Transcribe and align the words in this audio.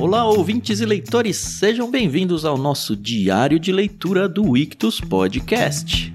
Olá, 0.00 0.24
ouvintes 0.24 0.78
e 0.78 0.86
leitores, 0.86 1.36
sejam 1.36 1.90
bem-vindos 1.90 2.44
ao 2.44 2.56
nosso 2.56 2.94
diário 2.94 3.58
de 3.58 3.72
leitura 3.72 4.28
do 4.28 4.56
Ictus 4.56 5.00
Podcast. 5.00 6.14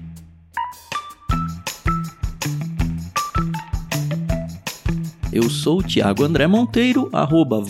Eu 5.30 5.50
sou 5.50 5.80
o 5.80 5.82
Thiago 5.82 6.24
André 6.24 6.46
Monteiro, 6.46 7.10
arroba 7.12 7.62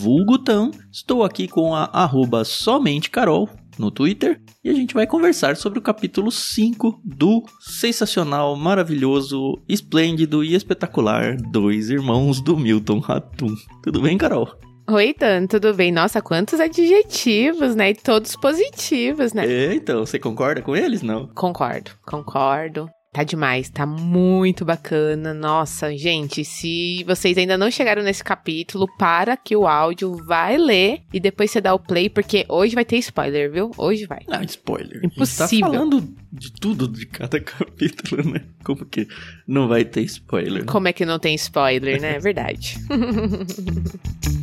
estou 0.89 1.21
aqui 1.21 1.49
com 1.49 1.75
a 1.75 1.83
arroba 1.91 2.45
somente 2.45 3.09
Carol 3.09 3.49
no 3.77 3.91
Twitter 3.91 4.41
e 4.63 4.69
a 4.69 4.73
gente 4.73 4.93
vai 4.93 5.05
conversar 5.05 5.57
sobre 5.57 5.79
o 5.79 5.81
capítulo 5.81 6.31
5 6.31 7.01
do 7.03 7.43
sensacional, 7.59 8.55
maravilhoso, 8.55 9.61
esplêndido 9.67 10.45
e 10.45 10.55
espetacular 10.55 11.35
Dois 11.51 11.89
Irmãos 11.89 12.39
do 12.39 12.55
Milton 12.55 12.99
Ratum. 12.99 13.53
Tudo 13.83 13.99
bem, 14.01 14.17
Carol? 14.17 14.57
Oi, 14.87 15.15
Dan, 15.17 15.47
tudo 15.47 15.73
bem? 15.73 15.91
Nossa, 15.91 16.21
quantos 16.21 16.59
adjetivos, 16.59 17.75
né? 17.75 17.89
E 17.89 17.95
todos 17.95 18.35
positivos, 18.35 19.33
né? 19.33 19.43
É, 19.47 19.73
então, 19.73 20.05
você 20.05 20.19
concorda 20.19 20.61
com 20.61 20.75
eles, 20.75 21.01
não? 21.01 21.27
Concordo, 21.29 21.89
concordo. 22.05 22.87
Tá 23.11 23.23
demais, 23.23 23.67
tá 23.69 23.85
muito 23.85 24.63
bacana. 24.63 25.33
Nossa, 25.33 25.95
gente, 25.97 26.45
se 26.45 27.03
vocês 27.05 27.35
ainda 27.35 27.57
não 27.57 27.71
chegaram 27.71 28.03
nesse 28.03 28.23
capítulo, 28.23 28.85
para 28.97 29.35
que 29.35 29.55
o 29.55 29.65
áudio 29.65 30.17
vai 30.25 30.57
ler 30.57 30.99
e 31.11 31.19
depois 31.19 31.49
você 31.49 31.61
dá 31.61 31.73
o 31.73 31.79
play, 31.79 32.09
porque 32.09 32.45
hoje 32.47 32.75
vai 32.75 32.85
ter 32.85 32.97
spoiler, 32.97 33.49
viu? 33.49 33.71
Hoje 33.77 34.05
vai. 34.05 34.19
Ah, 34.29 34.43
spoiler. 34.43 34.99
Impossível. 35.03 35.45
A 35.45 35.47
gente 35.47 35.61
tá 35.61 35.67
falando 35.67 36.15
de 36.31 36.51
tudo 36.51 36.87
de 36.89 37.05
cada 37.05 37.39
capítulo, 37.41 38.29
né? 38.33 38.41
Como 38.63 38.85
que 38.85 39.07
não 39.47 39.67
vai 39.67 39.85
ter 39.85 40.01
spoiler? 40.01 40.65
Né? 40.65 40.65
Como 40.67 40.87
é 40.87 40.93
que 40.93 41.05
não 41.05 41.17
tem 41.17 41.33
spoiler, 41.35 41.99
né? 42.01 42.17
É 42.17 42.19
verdade. 42.19 42.77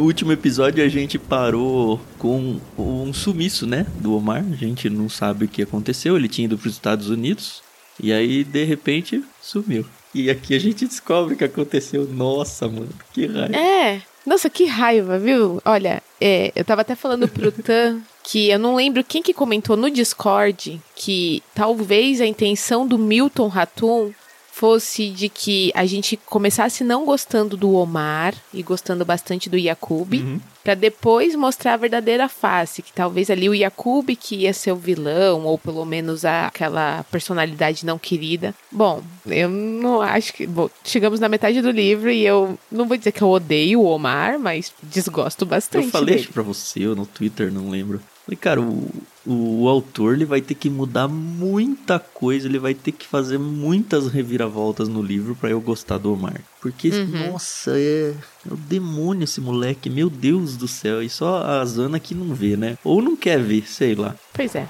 No 0.00 0.06
último 0.06 0.32
episódio 0.32 0.82
a 0.82 0.88
gente 0.88 1.18
parou 1.18 2.00
com 2.18 2.58
um 2.78 3.12
sumiço, 3.12 3.66
né, 3.66 3.84
do 3.96 4.16
Omar. 4.16 4.42
A 4.50 4.56
gente 4.56 4.88
não 4.88 5.10
sabe 5.10 5.44
o 5.44 5.48
que 5.48 5.60
aconteceu. 5.60 6.16
Ele 6.16 6.26
tinha 6.26 6.46
ido 6.46 6.56
para 6.56 6.68
os 6.68 6.72
Estados 6.72 7.10
Unidos 7.10 7.62
e 8.02 8.10
aí 8.10 8.42
de 8.42 8.64
repente 8.64 9.22
sumiu. 9.42 9.84
E 10.14 10.30
aqui 10.30 10.54
a 10.54 10.58
gente 10.58 10.86
descobre 10.86 11.34
o 11.34 11.36
que 11.36 11.44
aconteceu. 11.44 12.08
Nossa, 12.08 12.66
mano, 12.66 12.88
que 13.12 13.26
raiva. 13.26 13.54
É, 13.54 14.00
nossa, 14.24 14.48
que 14.48 14.64
raiva, 14.64 15.18
viu? 15.18 15.60
Olha, 15.66 16.02
é, 16.18 16.50
eu 16.56 16.64
tava 16.64 16.80
até 16.80 16.94
falando 16.94 17.28
pro 17.28 17.52
Tan 17.62 18.00
que 18.22 18.48
eu 18.48 18.58
não 18.58 18.74
lembro 18.74 19.04
quem 19.04 19.22
que 19.22 19.34
comentou 19.34 19.76
no 19.76 19.90
Discord 19.90 20.80
que 20.96 21.42
talvez 21.54 22.22
a 22.22 22.26
intenção 22.26 22.86
do 22.86 22.96
Milton 22.96 23.48
Ratum 23.48 24.12
fosse 24.60 25.08
de 25.08 25.30
que 25.30 25.72
a 25.74 25.86
gente 25.86 26.18
começasse 26.18 26.84
não 26.84 27.06
gostando 27.06 27.56
do 27.56 27.72
Omar 27.72 28.34
e 28.52 28.62
gostando 28.62 29.06
bastante 29.06 29.48
do 29.48 29.56
Yakub, 29.56 30.12
uhum. 30.12 30.38
para 30.62 30.74
depois 30.74 31.34
mostrar 31.34 31.72
a 31.72 31.76
verdadeira 31.78 32.28
face, 32.28 32.82
que 32.82 32.92
talvez 32.92 33.30
ali 33.30 33.48
o 33.48 33.54
Yakub 33.54 34.10
que 34.10 34.36
ia 34.36 34.52
ser 34.52 34.72
o 34.72 34.76
vilão 34.76 35.46
ou 35.46 35.56
pelo 35.56 35.82
menos 35.86 36.26
a, 36.26 36.48
aquela 36.48 37.02
personalidade 37.04 37.86
não 37.86 37.98
querida. 37.98 38.54
Bom, 38.70 39.02
eu 39.26 39.48
não 39.48 40.02
acho 40.02 40.34
que, 40.34 40.46
bom, 40.46 40.68
chegamos 40.84 41.20
na 41.20 41.28
metade 41.30 41.62
do 41.62 41.70
livro 41.70 42.10
e 42.10 42.26
eu 42.26 42.58
não 42.70 42.86
vou 42.86 42.98
dizer 42.98 43.12
que 43.12 43.22
eu 43.22 43.30
odeio 43.30 43.80
o 43.80 43.86
Omar, 43.86 44.38
mas 44.38 44.74
desgosto 44.82 45.46
bastante. 45.46 45.86
Eu 45.86 45.90
falei 45.90 46.16
dele. 46.16 46.20
isso 46.20 46.32
para 46.34 46.42
você 46.42 46.86
ou 46.86 46.94
no 46.94 47.06
Twitter, 47.06 47.50
não 47.50 47.70
lembro. 47.70 47.98
Falei, 48.24 48.36
cara, 48.36 48.60
o, 48.60 48.88
o, 49.26 49.68
autor 49.68 50.14
ele 50.14 50.24
vai 50.24 50.40
ter 50.40 50.54
que 50.54 50.68
mudar 50.70 51.08
muita 51.08 51.98
coisa, 51.98 52.46
ele 52.46 52.58
vai 52.58 52.74
ter 52.74 52.92
que 52.92 53.06
fazer 53.06 53.38
muitas 53.38 54.08
reviravoltas 54.08 54.88
no 54.88 55.02
livro 55.02 55.34
para 55.34 55.50
eu 55.50 55.60
gostar 55.60 55.98
do 55.98 56.12
Omar. 56.12 56.40
Porque, 56.60 56.90
uhum. 56.90 57.32
nossa, 57.32 57.72
é, 57.78 58.14
é 58.48 58.52
o 58.52 58.56
demônio 58.56 59.24
esse 59.24 59.40
moleque, 59.40 59.88
meu 59.90 60.10
Deus 60.10 60.56
do 60.56 60.68
céu. 60.68 61.02
E 61.02 61.08
só 61.08 61.44
a 61.44 61.64
Zana 61.64 61.98
que 61.98 62.14
não 62.14 62.34
vê, 62.34 62.56
né? 62.56 62.76
Ou 62.84 63.02
não 63.02 63.16
quer 63.16 63.40
ver, 63.40 63.66
sei 63.66 63.94
lá. 63.94 64.14
Pois 64.32 64.54
é. 64.54 64.68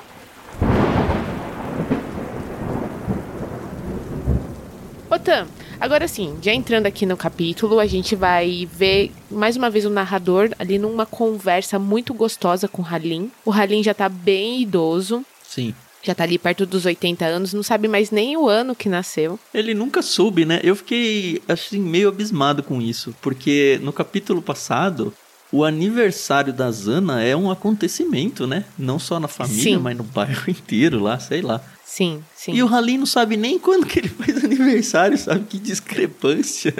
Otam, 5.11 5.47
Agora 5.81 6.07
sim, 6.07 6.37
já 6.43 6.53
entrando 6.53 6.85
aqui 6.85 7.07
no 7.07 7.17
capítulo, 7.17 7.81
a 7.81 7.87
gente 7.87 8.15
vai 8.15 8.69
ver 8.71 9.11
mais 9.31 9.57
uma 9.57 9.71
vez 9.71 9.87
o 9.87 9.91
narrador 9.91 10.51
ali 10.59 10.79
numa 10.79 11.07
conversa 11.07 11.79
muito 11.79 12.13
gostosa 12.13 12.69
com 12.69 12.83
o 12.83 12.87
Halim. 12.87 13.31
O 13.47 13.51
Halim 13.51 13.83
já 13.83 13.95
tá 13.95 14.07
bem 14.07 14.61
idoso. 14.61 15.25
Sim. 15.43 15.75
Já 16.03 16.15
tá 16.15 16.25
ali 16.25 16.39
perto 16.39 16.67
dos 16.67 16.85
80 16.85 17.25
anos, 17.25 17.55
não 17.55 17.63
sabe 17.63 17.89
mais 17.89 18.11
nem 18.11 18.37
o 18.37 18.47
ano 18.47 18.75
que 18.75 18.89
nasceu. 18.91 19.39
Ele 19.53 19.73
nunca 19.73 20.03
soube, 20.03 20.45
né? 20.45 20.61
Eu 20.63 20.77
fiquei, 20.77 21.43
assim, 21.49 21.79
meio 21.79 22.09
abismado 22.09 22.63
com 22.63 22.81
isso. 22.81 23.15
Porque 23.21 23.79
no 23.83 23.93
capítulo 23.93 24.43
passado, 24.43 25.13
o 25.53 25.65
aniversário 25.65 26.53
da 26.53 26.71
Zana 26.71 27.23
é 27.23 27.35
um 27.35 27.51
acontecimento, 27.51 28.47
né? 28.47 28.65
Não 28.79 28.99
só 28.99 29.19
na 29.19 29.29
família, 29.29 29.63
Sim. 29.63 29.77
mas 29.79 29.97
no 29.97 30.05
bairro 30.05 30.45
inteiro 30.51 31.01
lá, 31.01 31.19
sei 31.19 31.43
lá. 31.43 31.61
Sim, 31.85 32.23
sim. 32.37 32.53
E 32.53 32.63
o 32.63 32.73
Halim 32.73 32.99
não 32.99 33.07
sabe 33.07 33.37
nem 33.37 33.59
quando 33.59 33.85
que 33.85 33.99
ele 33.99 34.09
faz 34.09 34.37
aniversário, 34.45 35.19
sabe? 35.19 35.45
Que 35.47 35.59
discrepância. 35.59 36.75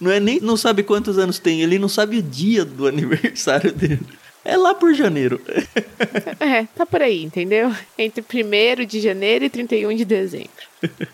Não 0.00 0.10
é 0.10 0.18
nem 0.18 0.40
não 0.40 0.56
sabe 0.56 0.82
quantos 0.82 1.18
anos 1.18 1.38
tem, 1.38 1.60
ele 1.60 1.78
não 1.78 1.88
sabe 1.88 2.18
o 2.18 2.22
dia 2.22 2.64
do 2.64 2.86
aniversário 2.86 3.72
dele. 3.72 4.00
É 4.44 4.56
lá 4.56 4.74
por 4.74 4.94
janeiro. 4.94 5.40
É, 6.40 6.64
tá 6.74 6.86
por 6.86 7.02
aí, 7.02 7.24
entendeu? 7.24 7.74
Entre 7.98 8.22
1 8.22 8.86
de 8.86 9.00
janeiro 9.00 9.44
e 9.44 9.50
31 9.50 9.96
de 9.96 10.04
dezembro. 10.04 10.48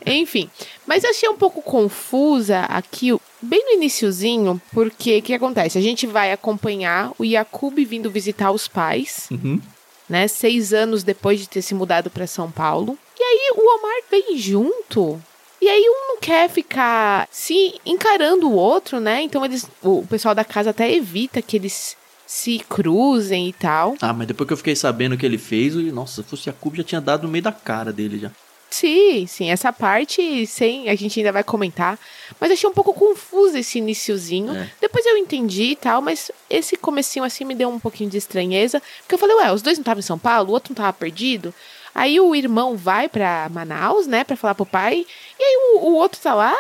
Enfim, 0.05 0.51
mas 0.87 1.03
eu 1.03 1.11
achei 1.11 1.29
um 1.29 1.37
pouco 1.37 1.63
confusa 1.63 2.61
aqui, 2.61 3.11
bem 3.45 3.63
no 3.65 3.73
iniciozinho, 3.75 4.61
porque 4.73 5.19
o 5.19 5.23
que 5.23 5.35
acontece? 5.35 5.79
A 5.79 5.81
gente 5.81 6.07
vai 6.07 6.33
acompanhar 6.33 7.13
o 7.19 7.25
Yakub 7.25 7.79
vindo 7.85 8.11
visitar 8.11 8.51
os 8.51 8.67
pais, 8.67 9.29
uhum. 9.31 9.61
né? 10.09 10.27
Seis 10.27 10.73
anos 10.73 11.05
depois 11.05 11.41
de 11.41 11.49
ter 11.49 11.63
se 11.63 11.75
mudado 11.75 12.11
para 12.11 12.27
São 12.27 12.51
Paulo. 12.51 12.99
E 13.19 13.23
aí 13.23 13.53
o 13.57 13.79
Omar 13.79 14.03
vem 14.11 14.37
junto. 14.37 15.23
E 15.61 15.69
aí 15.69 15.83
um 15.89 16.09
não 16.09 16.21
quer 16.21 16.51
ficar 16.51 17.29
se 17.31 17.81
encarando 17.87 18.49
o 18.49 18.55
outro, 18.55 19.01
né? 19.01 19.23
Então 19.23 19.45
eles, 19.45 19.67
o 19.83 20.05
pessoal 20.07 20.35
da 20.35 20.45
casa 20.45 20.71
até 20.71 20.93
evita 20.93 21.41
que 21.41 21.57
eles 21.57 21.97
se 22.27 22.59
cruzem 22.69 23.49
e 23.49 23.53
tal. 23.53 23.97
Ah, 24.01 24.13
mas 24.13 24.27
depois 24.27 24.47
que 24.47 24.53
eu 24.53 24.59
fiquei 24.59 24.77
sabendo 24.77 25.15
o 25.15 25.19
que 25.19 25.25
ele 25.25 25.39
fez, 25.39 25.75
nossa, 25.93 26.23
se 26.23 26.29
fosse 26.29 26.53
Cube 26.53 26.79
já 26.79 26.85
tinha 26.85 27.01
dado 27.01 27.23
no 27.23 27.29
meio 27.29 27.45
da 27.45 27.53
cara 27.53 27.93
dele 27.93 28.19
já. 28.19 28.31
Sim, 28.75 29.25
sim, 29.29 29.53
essa 29.53 29.73
parte 29.73 30.45
sem 30.49 30.89
a 30.89 30.97
gente 30.97 31.21
ainda 31.21 31.31
vai 31.31 31.45
comentar, 31.45 31.97
mas 32.41 32.51
achei 32.51 32.69
um 32.69 32.73
pouco 32.73 32.93
confuso 32.93 33.57
esse 33.57 33.79
iniciozinho. 33.79 34.53
É. 34.53 34.69
Depois 34.81 35.07
eu 35.07 35.17
entendi 35.17 35.63
e 35.63 35.77
tal, 35.77 36.03
mas 36.03 36.29
esse 36.51 36.77
comecinho 36.77 37.25
assim 37.25 37.45
me 37.45 37.55
deu 37.55 37.69
um 37.69 37.79
pouquinho 37.79 38.11
de 38.11 38.19
estranheza, 38.19 38.83
porque 38.99 39.15
eu 39.15 39.19
falei, 39.19 39.37
ué, 39.37 39.53
os 39.53 39.63
dois 39.63 39.79
não 39.79 39.83
estavam 39.83 40.01
em 40.01 40.03
São 40.03 40.19
Paulo, 40.19 40.51
o 40.51 40.53
outro 40.53 40.73
não 40.73 40.75
estava 40.75 40.93
perdido. 40.93 41.55
Aí 41.95 42.19
o 42.19 42.35
irmão 42.35 42.77
vai 42.77 43.09
para 43.09 43.49
Manaus, 43.49 44.09
né, 44.09 44.25
para 44.25 44.35
falar 44.35 44.57
pro 44.57 44.67
pai, 44.67 45.07
e 45.39 45.43
aí 45.43 45.57
o, 45.77 45.91
o, 45.91 45.95
outro 45.95 46.21
tá 46.21 46.35
lá. 46.35 46.57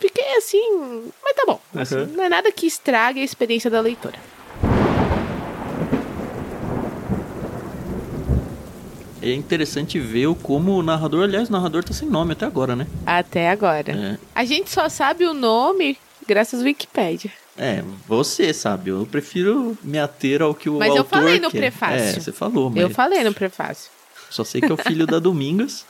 Fiquei 0.00 0.36
assim, 0.38 1.04
mas 1.22 1.36
tá 1.36 1.44
bom. 1.46 1.60
Uhum. 1.72 1.80
Assim, 1.80 2.04
não 2.06 2.24
é 2.24 2.28
nada 2.28 2.50
que 2.50 2.66
estrague 2.66 3.20
a 3.20 3.24
experiência 3.24 3.70
da 3.70 3.80
leitora. 3.80 4.18
É 9.22 9.34
interessante 9.34 9.98
ver 9.98 10.34
como 10.42 10.72
o 10.72 10.82
narrador, 10.82 11.24
aliás, 11.24 11.48
o 11.48 11.52
narrador 11.52 11.84
tá 11.84 11.92
sem 11.92 12.08
nome 12.08 12.32
até 12.32 12.44
agora, 12.44 12.74
né? 12.74 12.86
Até 13.06 13.50
agora. 13.50 13.92
É. 13.92 14.18
A 14.34 14.44
gente 14.44 14.70
só 14.70 14.88
sabe 14.88 15.24
o 15.24 15.32
nome 15.32 15.96
graças 16.26 16.60
ao 16.60 16.66
Wikipedia. 16.66 17.30
É, 17.56 17.82
você 18.06 18.52
sabe, 18.52 18.90
eu 18.90 19.06
prefiro 19.10 19.76
me 19.82 19.98
ater 19.98 20.40
ao 20.40 20.54
que 20.54 20.70
o 20.70 20.78
mas 20.78 20.90
autor 20.90 21.04
Mas 21.04 21.12
eu 21.12 21.18
falei 21.20 21.40
no 21.40 21.50
quer. 21.50 21.58
prefácio. 21.58 21.98
É, 21.98 22.12
você 22.20 22.32
falou, 22.32 22.70
mas... 22.70 22.82
Eu 22.82 22.90
falei 22.90 23.22
no 23.22 23.34
prefácio. 23.34 23.90
Só 24.30 24.42
sei 24.42 24.60
que 24.60 24.70
é 24.70 24.74
o 24.74 24.76
filho 24.76 25.06
da 25.06 25.18
Domingas. 25.20 25.84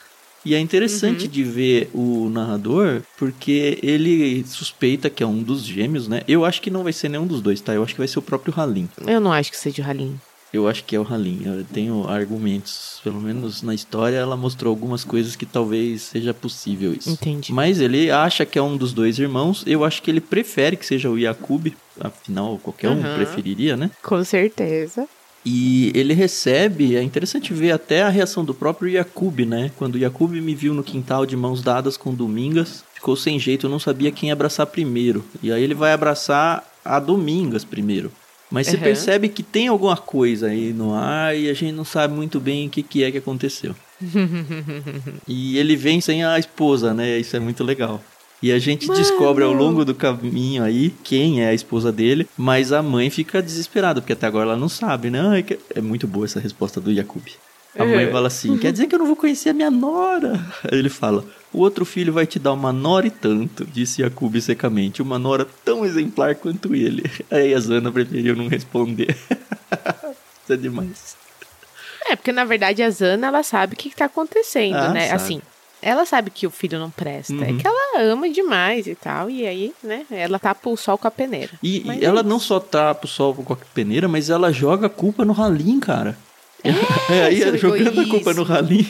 E 0.45 0.57
é 0.57 0.59
interessante 0.59 1.27
uhum. 1.27 1.31
de 1.31 1.45
ver 1.45 1.91
o 1.95 2.29
narrador, 2.29 3.03
porque 3.17 3.79
ele 3.81 4.45
suspeita 4.45 5.09
que 5.09 5.23
é 5.23 5.27
um 5.27 5.41
dos 5.41 5.63
gêmeos, 5.63 6.09
né? 6.09 6.23
Eu 6.27 6.45
acho 6.45 6.61
que 6.61 6.69
não 6.69 6.83
vai 6.83 6.93
ser 6.93 7.09
nenhum 7.09 7.29
dos 7.29 7.41
dois, 7.41 7.61
tá? 7.61 7.73
Eu 7.73 7.85
acho 7.85 7.95
que 7.95 8.01
vai 8.01 8.09
ser 8.09 8.19
o 8.19 8.23
próprio 8.23 8.53
Halim. 8.57 8.89
Eu 9.07 9.21
não 9.21 9.33
acho 9.33 9.53
que 9.53 9.57
seja 9.57 9.85
o 9.85 9.87
Halim. 9.87 10.21
Eu 10.53 10.69
acho 10.69 10.85
que 10.85 10.95
é 10.95 11.01
o 11.01 11.07
Halim. 11.07 11.43
Eu 11.45 11.65
tenho 11.65 12.07
argumentos. 12.09 13.01
Pelo 13.03 13.21
menos 13.21 13.63
na 13.63 13.75
história 13.75 14.17
ela 14.17 14.37
mostrou 14.37 14.71
algumas 14.71 15.03
coisas 15.03 15.35
que 15.35 15.47
talvez 15.47 16.03
seja 16.03 16.35
possível 16.35 16.93
isso. 16.93 17.11
Entendi. 17.11 17.53
Mas 17.53 17.81
ele 17.81 18.11
acha 18.11 18.45
que 18.45 18.59
é 18.59 18.63
um 18.63 18.77
dos 18.77 18.93
dois 18.93 19.19
irmãos. 19.19 19.65
Eu 19.67 19.85
acho 19.85 20.03
que 20.03 20.11
ele 20.11 20.21
prefere 20.21 20.77
que 20.77 20.85
seja 20.85 21.09
o 21.09 21.19
Yakub. 21.19 21.73
Afinal, 22.01 22.59
qualquer 22.63 22.89
uhum. 22.89 23.01
um 23.01 23.15
preferiria, 23.15 23.77
né? 23.77 23.91
Com 24.03 24.23
certeza. 24.25 25.09
E 25.45 25.91
ele 25.95 26.15
recebe, 26.15 26.97
é 26.97 27.03
interessante 27.03 27.53
ver 27.53 27.73
até 27.73 28.03
a 28.03 28.09
reação 28.09 28.45
do 28.45 28.55
próprio 28.55 28.89
Yakub, 28.89 29.41
né? 29.41 29.73
Quando 29.77 29.97
o 29.97 29.99
Yakub 29.99 30.31
me 30.31 30.55
viu 30.55 30.73
no 30.73 30.85
quintal 30.85 31.27
de 31.27 31.37
mãos 31.37 31.63
dadas 31.63 31.97
com 31.97 32.15
Domingas, 32.15 32.85
ficou 32.95 33.17
sem 33.17 33.39
jeito, 33.41 33.67
eu 33.67 33.71
não 33.71 33.81
sabia 33.81 34.13
quem 34.13 34.31
abraçar 34.31 34.67
primeiro. 34.67 35.25
E 35.43 35.51
aí 35.51 35.63
ele 35.63 35.75
vai 35.75 35.93
abraçar 35.93 36.65
a 36.85 37.01
Domingas 37.01 37.65
primeiro. 37.65 38.13
Mas 38.53 38.67
você 38.67 38.77
Uhum. 38.77 38.83
percebe 38.83 39.29
que 39.29 39.43
tem 39.43 39.67
alguma 39.69 39.97
coisa 39.97 40.49
aí 40.49 40.73
no 40.73 40.95
ar 40.95 41.35
e 41.37 41.49
a 41.49 41.55
gente 41.55 41.73
não 41.73 41.85
sabe 41.85 42.15
muito 42.15 42.39
bem 42.39 42.67
o 42.67 42.71
que, 42.71 42.83
que 42.83 43.03
é 43.03 43.11
que 43.11 43.19
aconteceu. 43.19 43.75
e 45.27 45.57
ele 45.59 45.77
vem 45.77 46.01
sem 46.01 46.25
a 46.25 46.39
esposa, 46.39 46.93
né? 46.95 47.19
Isso 47.19 47.37
é 47.37 47.41
muito 47.41 47.65
legal. 47.65 48.03
E 48.43 48.51
a 48.51 48.59
gente 48.59 48.89
Mano. 48.89 48.99
descobre 48.99 49.45
ao 49.45 49.53
longo 49.53 49.85
do 49.85 49.95
caminho 49.95 50.65
aí 50.65 50.93
quem 51.05 51.43
é 51.43 51.49
a 51.49 51.55
esposa 51.55 51.93
dele, 51.93 52.27
mas 52.37 52.73
a 52.73 52.83
mãe 52.83 53.09
fica 53.09 53.41
desesperada, 53.41 54.01
porque 54.01 54.13
até 54.15 54.27
agora 54.27 54.51
ela 54.51 54.57
não 54.57 54.69
sabe, 54.69 55.11
né? 55.11 55.45
É 55.75 55.81
muito 55.81 56.09
boa 56.09 56.25
essa 56.25 56.41
resposta 56.41 56.81
do 56.81 56.91
Yakub. 56.91 57.23
A 57.79 57.85
mãe 57.85 58.05
Uhum. 58.07 58.13
fala 58.13 58.27
assim: 58.27 58.59
quer 58.59 58.73
dizer 58.73 58.87
que 58.89 58.95
eu 58.95 58.99
não 58.99 59.07
vou 59.07 59.17
conhecer 59.17 59.51
a 59.51 59.55
minha 59.55 59.71
nora? 59.71 60.45
Aí 60.71 60.77
ele 60.79 60.89
fala: 60.91 61.25
o 61.53 61.59
outro 61.61 61.85
filho 61.85 62.13
vai 62.13 62.27
te 62.27 62.39
dar 62.39 62.53
uma 62.53 62.73
nora 62.73 63.07
e 63.07 63.11
tanto, 63.11 63.65
disse 63.65 64.03
Yakub 64.03 64.35
secamente, 64.41 65.03
uma 65.03 65.19
nora 65.19 65.47
tão 65.65 65.85
exemplar 65.85 66.35
quanto 66.35 66.75
ele. 66.75 67.03
Aí 67.31 67.55
a 67.55 67.61
Zana 67.61 67.91
preferiu 67.93 68.35
não 68.37 68.49
responder. 68.49 69.17
Isso 70.43 70.53
é 70.53 70.57
demais. 70.57 71.17
É, 72.09 72.17
porque 72.17 72.33
na 72.33 72.45
verdade 72.45 72.83
a 72.83 72.91
Zana, 72.91 73.29
ela 73.29 73.43
sabe 73.43 73.75
o 73.75 73.77
que, 73.77 73.91
que 73.91 73.97
tá 73.97 74.07
acontecendo, 74.07 74.75
Ah, 74.77 74.89
né? 74.89 75.09
sabe. 75.09 75.15
Assim, 75.23 75.43
ela 75.81 76.05
sabe 76.05 76.31
que 76.31 76.47
o 76.47 76.51
filho 76.51 76.79
não 76.79 76.91
presta. 76.91 77.33
É 77.33 77.51
Uhum. 77.51 77.59
que 77.59 77.67
ela 77.67 78.01
ama 78.03 78.29
demais 78.29 78.87
e 78.87 78.95
tal. 78.95 79.29
E 79.31 79.47
aí, 79.47 79.73
né, 79.83 80.05
ela 80.11 80.39
tapa 80.39 80.69
o 80.71 80.77
sol 80.77 80.97
com 80.99 81.07
a 81.09 81.11
peneira. 81.11 81.51
E, 81.63 81.83
e 81.87 81.91
é 81.91 82.05
ela 82.05 82.21
isso. 82.21 82.29
não 82.29 82.39
só 82.41 82.59
tapa 82.61 83.05
o 83.07 83.09
sol 83.09 83.35
com 83.35 83.53
a 83.53 83.57
peneira, 83.57 84.09
mas 84.09 84.31
ela 84.31 84.53
joga 84.53 84.87
a 84.87 84.91
culpa 84.91 85.25
no 85.25 85.33
Ralim, 85.33 85.79
cara. 85.81 86.17
É, 87.11 87.23
aí 87.27 87.39
seu 87.39 87.57
jogando 87.59 88.01
a 88.01 88.05
culpa 88.05 88.31
egoísmo. 88.31 88.35
no 88.35 88.43
Ralim. 88.45 88.87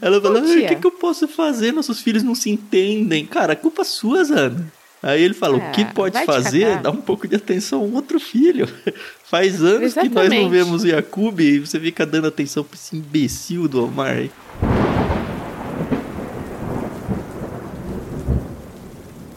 Ela 0.00 0.20
fala, 0.20 0.40
Ô, 0.40 0.44
"Ai, 0.44 0.50
o 0.50 0.56
tia." 0.58 0.68
que, 0.68 0.76
que 0.76 0.86
eu 0.86 0.90
posso 0.92 1.26
fazer? 1.28 1.72
Nossos 1.72 2.00
filhos 2.00 2.22
não 2.22 2.34
se 2.34 2.50
entendem. 2.50 3.24
Cara, 3.26 3.52
a 3.52 3.56
culpa 3.56 3.82
é 3.82 3.84
sua, 3.84 4.24
Zana. 4.24 4.72
Aí 5.02 5.22
ele 5.22 5.34
fala, 5.34 5.56
o 5.58 5.70
que 5.72 5.82
Ah, 5.82 5.92
pode 5.94 6.24
fazer 6.24 6.62
é 6.62 6.76
dar 6.78 6.90
um 6.90 6.96
pouco 6.96 7.28
de 7.28 7.36
atenção 7.36 7.80
a 7.80 7.84
um 7.84 7.94
outro 7.94 8.18
filho. 8.18 8.66
Faz 9.24 9.62
anos 9.62 9.92
que 9.92 10.00
nós 10.08 10.14
não 10.14 10.22
Exatamente. 10.22 10.50
vemos 10.50 10.82
o 10.82 10.86
Yakub 10.86 11.38
e 11.40 11.58
você 11.60 11.78
fica 11.78 12.04
dando 12.06 12.26
atenção 12.26 12.64
pra 12.64 12.74
esse 12.76 12.96
imbecil 12.96 13.68
do 13.68 13.84
Omar. 13.84 14.28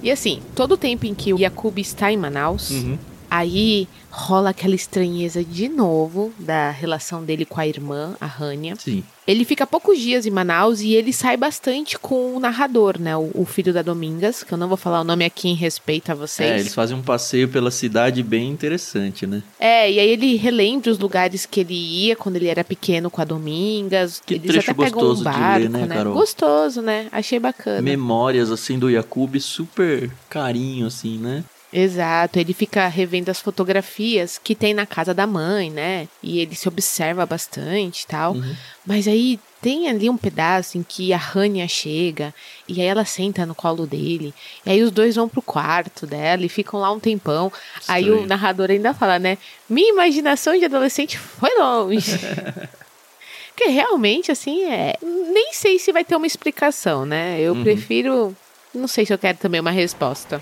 E 0.02 0.10
assim, 0.10 0.42
todo 0.56 0.74
o 0.74 0.78
tempo 0.78 1.06
em 1.06 1.14
que 1.14 1.34
o 1.34 1.40
Yakub 1.40 1.78
está 1.78 2.12
em 2.12 2.18
Manaus, 2.18 2.72
Uhum. 2.72 2.98
Aí 3.30 3.88
rola 4.12 4.50
aquela 4.50 4.76
estranheza 4.76 5.44
de 5.44 5.70
novo 5.70 6.34
da 6.40 6.72
relação 6.72 7.24
dele 7.24 7.46
com 7.46 7.60
a 7.60 7.68
irmã, 7.68 8.16
a 8.20 8.26
Rania. 8.26 8.76
Sim. 8.76 9.04
Ele 9.28 9.46
fica 9.46 9.68
poucos 9.68 10.00
dias 10.00 10.26
em 10.26 10.32
Manaus 10.32 10.82
e 10.82 10.96
ele 10.96 11.14
sai 11.14 11.38
bastante 11.38 12.00
com 12.00 12.36
o 12.36 12.40
narrador, 12.40 13.00
né? 13.00 13.16
O, 13.16 13.30
o 13.36 13.46
filho 13.46 13.72
da 13.72 13.84
Domingas, 13.84 14.42
que 14.42 14.52
eu 14.52 14.58
não 14.58 14.68
vou 14.68 14.76
falar 14.76 15.02
o 15.02 15.04
nome 15.04 15.24
aqui 15.24 15.48
em 15.48 15.54
respeito 15.54 16.12
a 16.12 16.16
vocês. 16.16 16.50
É, 16.50 16.60
eles 16.60 16.74
fazem 16.74 16.98
um 16.98 17.04
passeio 17.04 17.48
pela 17.48 17.70
cidade 17.70 18.24
bem 18.24 18.50
interessante, 18.50 19.28
né? 19.28 19.44
É, 19.60 19.92
e 19.92 20.00
aí 20.00 20.10
ele 20.10 20.36
relembra 20.36 20.90
os 20.90 20.98
lugares 20.98 21.46
que 21.46 21.60
ele 21.60 21.76
ia 21.76 22.16
quando 22.16 22.38
ele 22.38 22.48
era 22.48 22.64
pequeno 22.64 23.12
com 23.12 23.22
a 23.22 23.24
Domingas. 23.26 24.20
Que 24.26 24.34
Eles 24.34 24.48
trecho 24.50 24.72
até 24.72 24.90
gostoso 24.90 25.14
um 25.14 25.18
de 25.18 25.24
barco, 25.24 25.60
ler, 25.60 25.70
né, 25.70 25.88
Carol? 25.88 26.14
Gostoso, 26.16 26.82
né? 26.82 27.08
Achei 27.12 27.38
bacana. 27.38 27.84
Memórias, 27.84 28.50
assim, 28.50 28.80
do 28.80 28.90
Yakub, 28.90 29.40
super 29.40 30.10
carinho, 30.28 30.88
assim, 30.88 31.20
né? 31.20 31.44
Exato, 31.72 32.40
ele 32.40 32.54
fica 32.54 32.88
revendo 32.88 33.30
as 33.30 33.40
fotografias 33.40 34.40
que 34.44 34.56
tem 34.56 34.74
na 34.74 34.86
casa 34.88 35.14
da 35.14 35.28
mãe, 35.28 35.70
né? 35.70 36.08
E 36.24 36.40
ele 36.40 36.56
se 36.56 36.68
observa 36.68 37.26
bastante 37.28 38.02
e 38.02 38.08
tal. 38.08 38.34
Uhum. 38.34 38.56
Mas 38.86 39.08
aí 39.08 39.40
tem 39.62 39.88
ali 39.88 40.10
um 40.10 40.18
pedaço 40.18 40.78
em 40.80 40.84
que 40.84 41.14
a 41.14 41.18
Rania 41.18 41.68
chega 41.68 42.34
e 42.68 42.82
aí 42.82 42.88
ela 42.88 43.06
senta 43.06 43.46
no 43.46 43.54
colo 43.54 43.86
dele. 43.86 44.34
E 44.66 44.72
aí 44.72 44.82
os 44.82 44.90
dois 44.90 45.16
vão 45.16 45.30
pro 45.30 45.44
quarto 45.44 46.08
dela 46.08 46.44
e 46.44 46.50
ficam 46.50 46.80
lá 46.80 46.92
um 46.92 47.00
tempão. 47.00 47.52
Aí 47.88 48.06
o 48.06 48.14
Estranho. 48.14 48.28
narrador 48.28 48.72
ainda 48.72 48.94
fala, 48.94 49.20
né? 49.20 49.38
Minha 49.70 49.90
imaginação 49.94 50.58
de 50.58 50.66
adolescente 50.66 51.20
foi 51.20 51.52
longe. 51.60 52.18
Porque 53.56 53.70
realmente, 53.70 54.32
assim, 54.32 54.64
é. 54.64 54.96
Nem 55.04 55.54
sei 55.54 55.78
se 55.78 55.92
vai 55.92 56.04
ter 56.06 56.16
uma 56.16 56.26
explicação, 56.26 57.06
né? 57.06 57.40
Eu 57.40 57.54
Uhum. 57.54 57.62
prefiro. 57.64 58.36
Não 58.74 58.88
sei 58.88 59.06
se 59.06 59.14
eu 59.14 59.18
quero 59.18 59.38
também 59.38 59.60
uma 59.60 59.70
resposta. 59.72 60.42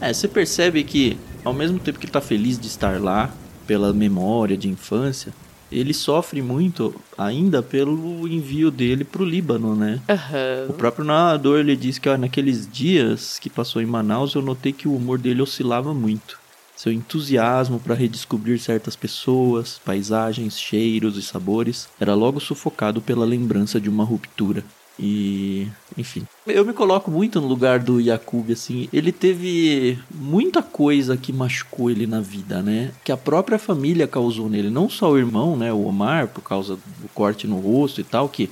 É, 0.00 0.12
você 0.12 0.26
percebe 0.26 0.82
que, 0.82 1.18
ao 1.44 1.52
mesmo 1.52 1.78
tempo 1.78 1.98
que 1.98 2.06
ele 2.06 2.12
tá 2.12 2.20
feliz 2.20 2.58
de 2.58 2.66
estar 2.66 3.00
lá, 3.00 3.32
pela 3.66 3.92
memória 3.92 4.56
de 4.56 4.68
infância, 4.68 5.32
ele 5.70 5.94
sofre 5.94 6.42
muito 6.42 6.94
ainda 7.16 7.62
pelo 7.62 8.26
envio 8.26 8.70
dele 8.70 9.04
pro 9.04 9.24
Líbano, 9.24 9.76
né? 9.76 10.00
Aham. 10.08 10.66
O 10.70 10.72
próprio 10.72 11.04
narrador 11.04 11.60
ele 11.60 11.76
diz 11.76 11.98
que 11.98 12.08
ó, 12.08 12.16
naqueles 12.16 12.68
dias 12.68 13.38
que 13.38 13.48
passou 13.48 13.80
em 13.80 13.86
Manaus 13.86 14.34
eu 14.34 14.42
notei 14.42 14.72
que 14.72 14.88
o 14.88 14.96
humor 14.96 15.18
dele 15.18 15.42
oscilava 15.42 15.94
muito. 15.94 16.40
Seu 16.74 16.90
entusiasmo 16.90 17.78
para 17.78 17.94
redescobrir 17.94 18.58
certas 18.58 18.96
pessoas, 18.96 19.78
paisagens, 19.84 20.58
cheiros 20.58 21.16
e 21.16 21.22
sabores 21.22 21.88
era 22.00 22.14
logo 22.14 22.40
sufocado 22.40 23.00
pela 23.02 23.24
lembrança 23.24 23.80
de 23.80 23.88
uma 23.88 24.02
ruptura. 24.02 24.64
E, 24.98 25.66
enfim, 25.96 26.26
eu 26.46 26.64
me 26.64 26.74
coloco 26.74 27.10
muito 27.10 27.40
no 27.40 27.46
lugar 27.46 27.78
do 27.78 28.00
Yakub 28.00 28.50
assim. 28.50 28.88
Ele 28.92 29.12
teve 29.12 29.98
muita 30.14 30.62
coisa 30.62 31.16
que 31.16 31.32
machucou 31.32 31.90
ele 31.90 32.06
na 32.06 32.20
vida, 32.20 32.60
né? 32.62 32.92
Que 33.02 33.10
a 33.10 33.16
própria 33.16 33.58
família 33.58 34.06
causou 34.06 34.48
nele, 34.48 34.68
não 34.68 34.90
só 34.90 35.10
o 35.10 35.18
irmão, 35.18 35.56
né, 35.56 35.72
o 35.72 35.86
Omar, 35.86 36.28
por 36.28 36.42
causa 36.42 36.76
do 36.76 37.08
corte 37.14 37.46
no 37.46 37.58
rosto 37.58 38.00
e 38.00 38.04
tal, 38.04 38.28
que 38.28 38.50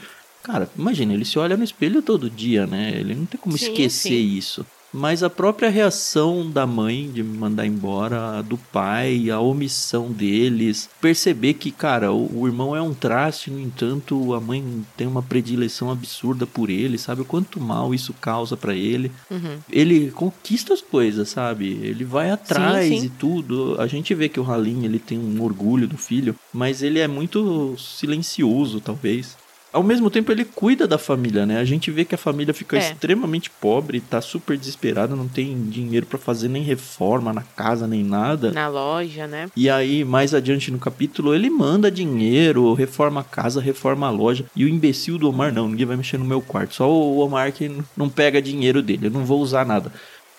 Cara, 0.48 0.70
imagina, 0.78 1.12
ele 1.12 1.26
se 1.26 1.38
olha 1.38 1.58
no 1.58 1.64
espelho 1.64 2.00
todo 2.00 2.30
dia, 2.30 2.66
né? 2.66 2.94
Ele 2.96 3.14
não 3.14 3.26
tem 3.26 3.38
como 3.38 3.58
Sim, 3.58 3.66
esquecer 3.66 4.08
sim. 4.08 4.36
isso. 4.38 4.64
Mas 4.92 5.22
a 5.22 5.30
própria 5.30 5.68
reação 5.68 6.50
da 6.50 6.66
mãe 6.66 7.10
de 7.10 7.22
me 7.22 7.36
mandar 7.36 7.66
embora, 7.66 8.38
a 8.38 8.42
do 8.42 8.56
pai, 8.56 9.30
a 9.30 9.40
omissão 9.40 10.10
deles, 10.10 10.88
perceber 11.00 11.54
que, 11.54 11.70
cara, 11.70 12.12
o, 12.12 12.46
irmão 12.46 12.74
é 12.74 12.80
um 12.80 12.94
traste, 12.94 13.50
no 13.50 13.60
entanto, 13.60 14.34
a 14.34 14.40
mãe 14.40 14.84
tem 14.96 15.06
uma 15.06 15.22
predileção 15.22 15.90
absurda 15.90 16.46
por 16.46 16.70
ele, 16.70 16.96
sabe? 16.96 17.22
O 17.22 17.24
quanto 17.24 17.60
mal 17.60 17.94
isso 17.94 18.14
causa 18.14 18.56
pra 18.56 18.74
ele. 18.74 19.12
Uhum. 19.30 19.58
Ele 19.70 20.10
conquista 20.10 20.72
as 20.72 20.80
coisas, 20.80 21.28
sabe? 21.28 21.78
Ele 21.82 22.04
vai 22.04 22.30
atrás 22.30 22.88
sim. 22.88 23.06
e 23.06 23.08
tudo. 23.10 23.76
A 23.78 23.86
gente 23.86 24.14
vê 24.14 24.28
que 24.28 24.40
o 24.40 24.50
Halim, 24.50 24.84
ele 24.84 24.98
tem 24.98 25.18
um 25.18 25.42
orgulho 25.42 25.86
do 25.86 25.98
filho, 25.98 26.34
mas 26.52 26.82
ele 26.82 26.98
é 26.98 27.06
muito 27.08 27.76
silencioso, 27.76 28.80
talvez. 28.80 29.36
Ao 29.70 29.82
mesmo 29.82 30.10
tempo, 30.10 30.32
ele 30.32 30.46
cuida 30.46 30.86
da 30.88 30.96
família, 30.96 31.44
né? 31.44 31.58
A 31.58 31.64
gente 31.64 31.90
vê 31.90 32.04
que 32.04 32.14
a 32.14 32.18
família 32.18 32.54
fica 32.54 32.76
É. 32.76 32.80
extremamente 32.80 33.50
pobre, 33.50 34.00
tá 34.00 34.20
super 34.20 34.56
desesperada, 34.56 35.14
não 35.14 35.28
tem 35.28 35.68
dinheiro 35.68 36.06
pra 36.06 36.18
fazer 36.18 36.48
nem 36.48 36.62
reforma 36.62 37.32
na 37.34 37.42
casa, 37.42 37.86
nem 37.86 38.02
nada. 38.02 38.50
Na 38.50 38.66
loja, 38.68 39.26
né? 39.26 39.48
E 39.54 39.68
aí, 39.68 40.04
mais 40.04 40.32
adiante 40.32 40.70
no 40.70 40.78
capítulo, 40.78 41.34
ele 41.34 41.50
manda 41.50 41.90
dinheiro, 41.90 42.72
reforma 42.72 43.20
a 43.20 43.24
casa, 43.24 43.60
reforma 43.60 44.06
a 44.06 44.10
loja. 44.10 44.46
E 44.56 44.64
o 44.64 44.68
imbecil 44.68 45.18
do 45.18 45.28
Omar, 45.28 45.52
não, 45.52 45.68
ninguém 45.68 45.84
vai 45.86 45.96
mexer 45.96 46.16
no 46.18 46.24
meu 46.24 46.40
quarto. 46.40 46.74
Só 46.74 46.90
o 46.90 47.18
Omar 47.18 47.52
que 47.52 47.70
não 47.94 48.08
pega 48.08 48.40
dinheiro 48.40 48.82
dele, 48.82 49.08
eu 49.08 49.10
não 49.10 49.24
vou 49.26 49.40
usar 49.40 49.66
nada. 49.66 49.92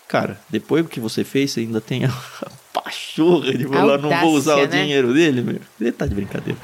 Cara, 0.07 0.39
depois 0.50 0.83
do 0.83 0.89
que 0.89 1.00
você 1.00 1.24
fez, 1.24 1.51
você 1.51 1.59
ainda 1.59 1.79
tem 1.79 2.03
a 2.05 2.12
pachorra 2.74 3.53
de 3.53 3.67
falar, 3.67 4.00
não 4.00 4.09
vou 4.09 4.33
usar 4.33 4.55
o 4.55 4.62
né? 4.62 4.81
dinheiro 4.81 5.13
dele, 5.13 5.41
meu. 5.41 5.59
Ele 5.79 5.91
tá 5.91 6.07
de 6.07 6.15
brincadeira. 6.15 6.57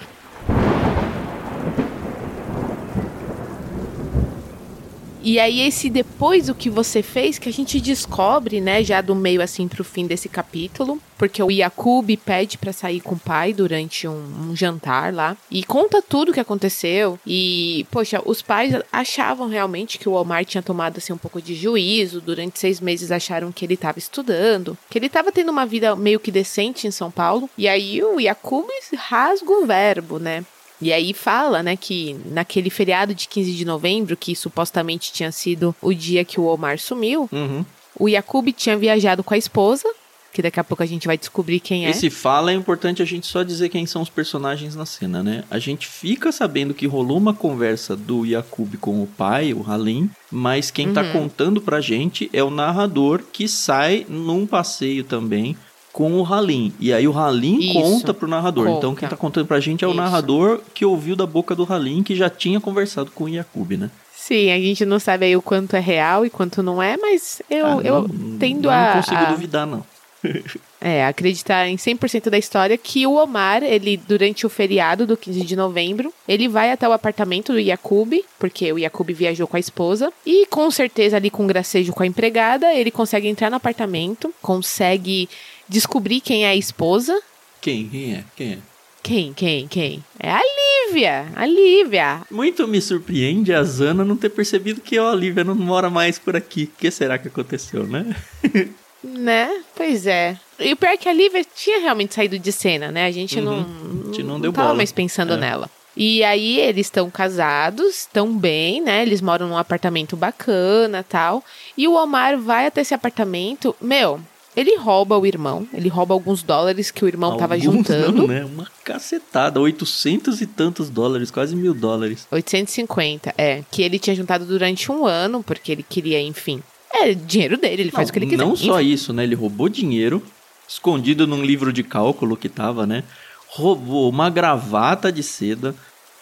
E 5.26 5.40
aí, 5.40 5.62
esse 5.62 5.90
depois 5.90 6.46
do 6.46 6.54
que 6.54 6.70
você 6.70 7.02
fez, 7.02 7.40
que 7.40 7.50
a 7.50 7.52
gente 7.52 7.82
descobre, 7.82 8.62
né, 8.62 8.84
já 8.84 9.02
do 9.02 9.16
meio 9.16 9.42
assim 9.42 9.68
pro 9.68 9.84
fim 9.84 10.06
desse 10.06 10.30
capítulo, 10.30 11.02
porque 11.18 11.42
o 11.42 11.50
Yakub 11.50 12.08
pede 12.24 12.60
pra 12.60 12.72
sair 12.72 13.02
com 13.02 13.16
o 13.16 13.20
pai 13.20 13.52
durante 13.52 14.08
um, 14.08 14.52
um 14.52 14.56
jantar 14.56 15.12
lá 15.12 15.36
e 15.50 15.64
conta 15.64 16.00
tudo 16.00 16.30
o 16.30 16.34
que 16.34 16.40
aconteceu. 16.40 17.20
E, 17.26 17.88
poxa, 17.90 18.22
os 18.24 18.44
pais 18.44 18.76
achavam 18.92 19.48
realmente 19.48 19.98
que 19.98 20.08
o 20.08 20.14
Omar 20.14 20.46
tinha 20.46 20.62
tomado 20.62 21.00
assim 21.00 21.12
um 21.12 21.18
pouco 21.18 21.42
de 21.42 21.56
juízo. 21.56 22.22
Durante 22.22 22.60
seis 22.60 22.80
meses 22.80 23.12
acharam 23.12 23.52
que 23.52 23.66
ele 23.66 23.76
tava 23.76 23.98
estudando, 23.98 24.78
que 24.92 25.00
ele 25.00 25.10
tava 25.10 25.32
tendo 25.32 25.50
uma 25.50 25.66
vida 25.66 25.96
meio 25.96 26.20
que 26.20 26.32
decente 26.32 26.86
em 26.86 26.92
São 26.92 27.10
Paulo. 27.10 27.50
E 27.58 27.68
aí 27.68 28.04
o 28.04 28.20
Yakub 28.20 28.68
rasga 28.96 29.52
o 29.52 29.66
verbo, 29.66 30.20
né? 30.20 30.46
E 30.82 30.92
aí 30.92 31.14
fala, 31.14 31.64
né, 31.64 31.76
que 31.78 32.16
naquele 32.26 32.70
feriado 32.70 33.14
de 33.16 33.28
15 33.28 33.54
de 33.54 33.64
novembro, 33.66 34.18
que 34.18 34.36
supostamente 34.36 35.12
tinha 35.14 35.32
sido 35.32 35.74
o 35.82 35.94
dia 35.94 36.26
que 36.26 36.40
o 36.40 36.46
Omar 36.46 36.78
sumiu, 36.80 37.30
Uhum. 37.32 37.66
o 38.00 38.10
Yakub 38.10 38.52
tinha 38.52 38.78
viajado 38.78 39.24
com 39.24 39.34
a 39.34 39.38
esposa, 39.38 39.88
que 40.34 40.42
daqui 40.42 40.60
a 40.60 40.66
pouco 40.66 40.84
a 40.84 40.86
gente 40.86 41.08
vai 41.08 41.18
descobrir 41.18 41.62
quem 41.62 41.86
é. 41.86 41.90
Esse 41.92 42.10
fala 42.10 42.52
é 42.52 42.54
importante 42.54 43.02
a 43.02 43.06
gente 43.06 43.26
só 43.26 43.42
dizer 43.42 43.70
quem 43.70 43.86
são 43.86 44.02
os 44.02 44.10
personagens 44.10 44.76
na 44.76 44.86
cena, 44.86 45.24
né? 45.24 45.46
A 45.50 45.58
gente 45.60 45.88
fica 45.88 46.30
sabendo 46.30 46.74
que 46.74 46.86
rolou 46.86 47.18
uma 47.18 47.34
conversa 47.34 47.96
do 47.96 48.26
Yakub 48.26 48.76
com 48.82 49.02
o 49.02 49.08
pai, 49.08 49.54
o 49.54 49.64
Halim, 49.66 50.10
mas 50.30 50.70
quem 50.70 50.92
tá 50.92 51.02
Uhum. 51.04 51.12
contando 51.14 51.62
pra 51.62 51.80
gente 51.80 52.30
é 52.34 52.44
o 52.44 52.50
narrador 52.50 53.22
que 53.32 53.48
sai 53.48 54.06
num 54.10 54.46
passeio 54.46 55.06
também 55.06 55.56
com 55.96 56.12
o 56.20 56.26
Halim. 56.26 56.74
E 56.78 56.92
aí 56.92 57.08
o 57.08 57.18
Halim 57.18 57.58
Isso. 57.58 57.74
conta 57.74 58.14
pro 58.14 58.28
narrador. 58.28 58.66
Conta. 58.66 58.78
Então 58.80 58.94
quem 58.96 59.08
tá 59.08 59.16
contando 59.16 59.46
pra 59.48 59.62
gente 59.62 59.86
é 59.86 59.88
o 59.88 59.92
Isso. 59.92 59.98
narrador 59.98 60.60
que 60.74 60.84
ouviu 60.84 61.16
da 61.16 61.26
boca 61.26 61.56
do 61.56 61.64
Halim 61.72 62.04
que 62.04 62.14
já 62.14 62.30
tinha 62.30 62.60
conversado 62.60 63.12
com 63.12 63.24
o 63.24 63.30
Yakub, 63.30 63.72
né? 63.78 63.90
Sim, 64.14 64.52
a 64.52 64.58
gente 64.60 64.86
não 64.86 65.00
sabe 65.00 65.28
aí 65.28 65.38
o 65.38 65.42
quanto 65.42 65.74
é 65.74 65.80
real 65.80 66.26
e 66.26 66.30
quanto 66.30 66.62
não 66.62 66.84
é, 66.84 66.98
mas 66.98 67.42
eu, 67.50 67.66
Ah, 67.66 67.80
eu 67.82 68.02
não- 68.10 68.38
tendo 68.38 68.64
não 68.68 68.72
a, 68.72 68.94
consigo 68.98 69.16
a- 69.16 69.32
duvidar, 69.32 69.66
não. 69.66 69.86
é, 70.82 71.06
acreditar 71.06 71.68
em 71.70 71.78
100% 71.78 72.30
da 72.32 72.38
história 72.38 72.78
que 72.78 73.06
o 73.08 73.14
Omar, 73.16 73.64
ele 73.64 73.96
durante 73.96 74.46
o 74.46 74.50
feriado 74.50 75.06
do 75.08 75.16
15 75.16 75.42
de 75.46 75.56
novembro, 75.56 76.12
ele 76.28 76.48
vai 76.50 76.72
até 76.72 76.90
o 76.90 76.92
apartamento 76.92 77.54
do 77.54 77.60
Yakub, 77.60 78.12
porque 78.40 78.74
o 78.74 78.80
Yakub 78.80 79.10
viajou 79.14 79.48
com 79.48 79.56
a 79.56 79.60
esposa, 79.60 80.12
e 80.26 80.46
com 80.48 80.70
certeza 80.72 81.16
ali 81.18 81.30
com 81.30 81.46
gracejo 81.48 81.94
com 81.94 82.02
a 82.04 82.08
empregada, 82.08 82.74
ele 82.74 82.90
consegue 82.92 83.28
entrar 83.28 83.50
no 83.52 83.56
apartamento, 83.58 84.34
consegue 84.42 85.30
descobrir 85.68 86.22
quem 86.22 86.46
é 86.46 86.50
a 86.50 86.56
esposa. 86.56 87.20
Quem? 87.62 87.88
Quem 87.90 88.14
é? 88.16 88.24
Quem 88.36 88.52
é? 88.54 88.58
Quem, 89.04 89.34
quem, 89.34 89.68
quem? 89.68 90.04
É 90.20 90.32
a 90.32 90.42
Lívia, 90.88 91.28
a 91.36 91.46
Lívia. 91.46 92.22
Muito 92.32 92.68
me 92.68 92.82
surpreende 92.82 93.54
a 93.54 93.64
Zana 93.64 94.04
não 94.04 94.18
ter 94.18 94.30
percebido 94.30 94.82
que 94.82 94.98
a 94.98 95.04
Olivia 95.12 95.44
não 95.44 95.54
mora 95.54 95.90
mais 95.92 96.18
por 96.18 96.36
aqui. 96.36 96.64
O 96.64 96.80
que 96.80 96.90
será 96.90 97.18
que 97.20 97.28
aconteceu, 97.28 97.86
né? 97.86 98.16
Né? 99.04 99.62
Pois 99.76 100.08
é. 100.08 100.36
E 100.60 100.74
o 100.74 100.76
pior 100.76 100.90
é 100.90 100.98
que 100.98 101.08
a 101.08 101.14
Lívia 101.14 101.46
tinha 101.56 101.80
realmente 101.80 102.16
saído 102.16 102.40
de 102.40 102.52
cena, 102.52 102.92
né? 102.92 103.06
A 103.06 103.12
gente 103.12 103.40
não, 103.40 103.60
Uhum. 103.60 104.02
A 104.02 104.06
gente 104.08 104.24
não 104.24 104.40
deu 104.42 104.52
tava 104.52 104.70
bola. 104.70 104.78
mais 104.78 104.92
pensando 104.92 105.34
É. 105.34 105.38
nela. 105.38 105.70
E 105.96 106.24
aí 106.24 106.60
eles 106.60 106.88
estão 106.88 107.08
casados, 107.12 108.00
estão 108.00 108.36
bem, 108.36 108.82
né? 108.82 109.04
Eles 109.04 109.22
moram 109.22 109.48
num 109.48 109.58
apartamento 109.60 110.18
bacana 110.18 111.06
tal. 111.08 111.44
E 111.78 111.88
o 111.88 111.94
Omar 111.94 112.36
vai 112.40 112.66
até 112.66 112.82
esse 112.82 112.96
apartamento. 112.96 113.76
Meu, 113.80 114.20
ele 114.56 114.78
rouba 114.78 115.18
o 115.18 115.26
irmão. 115.26 115.68
Ele 115.74 115.90
rouba 115.90 116.14
alguns 116.14 116.42
dólares 116.42 116.92
que 116.92 117.04
o 117.04 117.08
irmão 117.08 117.38
tava 117.38 117.56
Alguns 117.56 117.74
juntando. 117.74 118.20
Não, 118.20 118.28
né? 118.28 118.46
Uma 118.46 118.68
cacetada. 118.84 119.60
800 119.60 120.42
e 120.42 120.46
tantos 120.46 120.90
dólares, 120.90 121.30
quase 121.30 121.56
mil 121.56 121.74
dólares. 121.74 122.28
850, 122.32 123.34
é. 123.38 123.64
Que 123.70 123.82
ele 123.82 124.00
tinha 124.00 124.16
juntado 124.16 124.46
durante 124.46 124.92
um 124.92 125.06
ano, 125.06 125.44
porque 125.44 125.72
ele 125.72 125.84
queria, 125.84 126.22
enfim. 126.22 126.62
É 126.92 127.14
dinheiro 127.14 127.58
dele, 127.58 127.84
ele 127.84 127.92
faz 127.92 128.10
o 128.10 128.14
que 128.14 128.20
ele 128.20 128.28
quiser. 128.28 128.46
Não 128.46 128.56
só 128.56 128.80
Enfim. 128.80 128.92
isso, 128.92 129.12
né? 129.12 129.24
Ele 129.24 129.36
roubou 129.36 129.68
dinheiro, 129.68 130.24
escondido 130.68 131.28
num 131.28 131.44
livro 131.44 131.74
de 131.74 131.84
cálculo 131.84 132.38
que 132.38 132.48
tava, 132.48 132.88
né? 132.88 133.04
Roubou 133.50 134.10
uma 134.10 134.30
gravata 134.30 135.12
de 135.12 135.22
seda, 135.22 135.76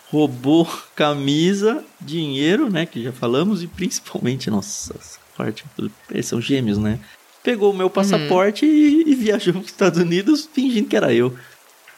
roubou 0.09 0.67
camisa, 0.95 1.83
dinheiro, 2.01 2.71
né? 2.71 2.87
Que 2.87 3.03
já 3.03 3.11
falamos, 3.11 3.61
e 3.61 3.67
principalmente, 3.67 4.49
nossa, 4.51 4.95
essa 4.99 5.19
parte. 5.37 5.63
Eles 6.09 6.25
são 6.25 6.41
gêmeos, 6.41 6.79
né? 6.79 6.99
Pegou 7.43 7.71
o 7.71 7.75
meu 7.75 7.89
passaporte 7.89 8.65
e, 8.65 9.03
e 9.05 9.15
viajou 9.15 9.53
para 9.53 9.61
os 9.61 9.67
Estados 9.67 9.99
Unidos 9.99 10.49
fingindo 10.51 10.87
que 10.87 10.95
era 10.95 11.13
eu. 11.13 11.35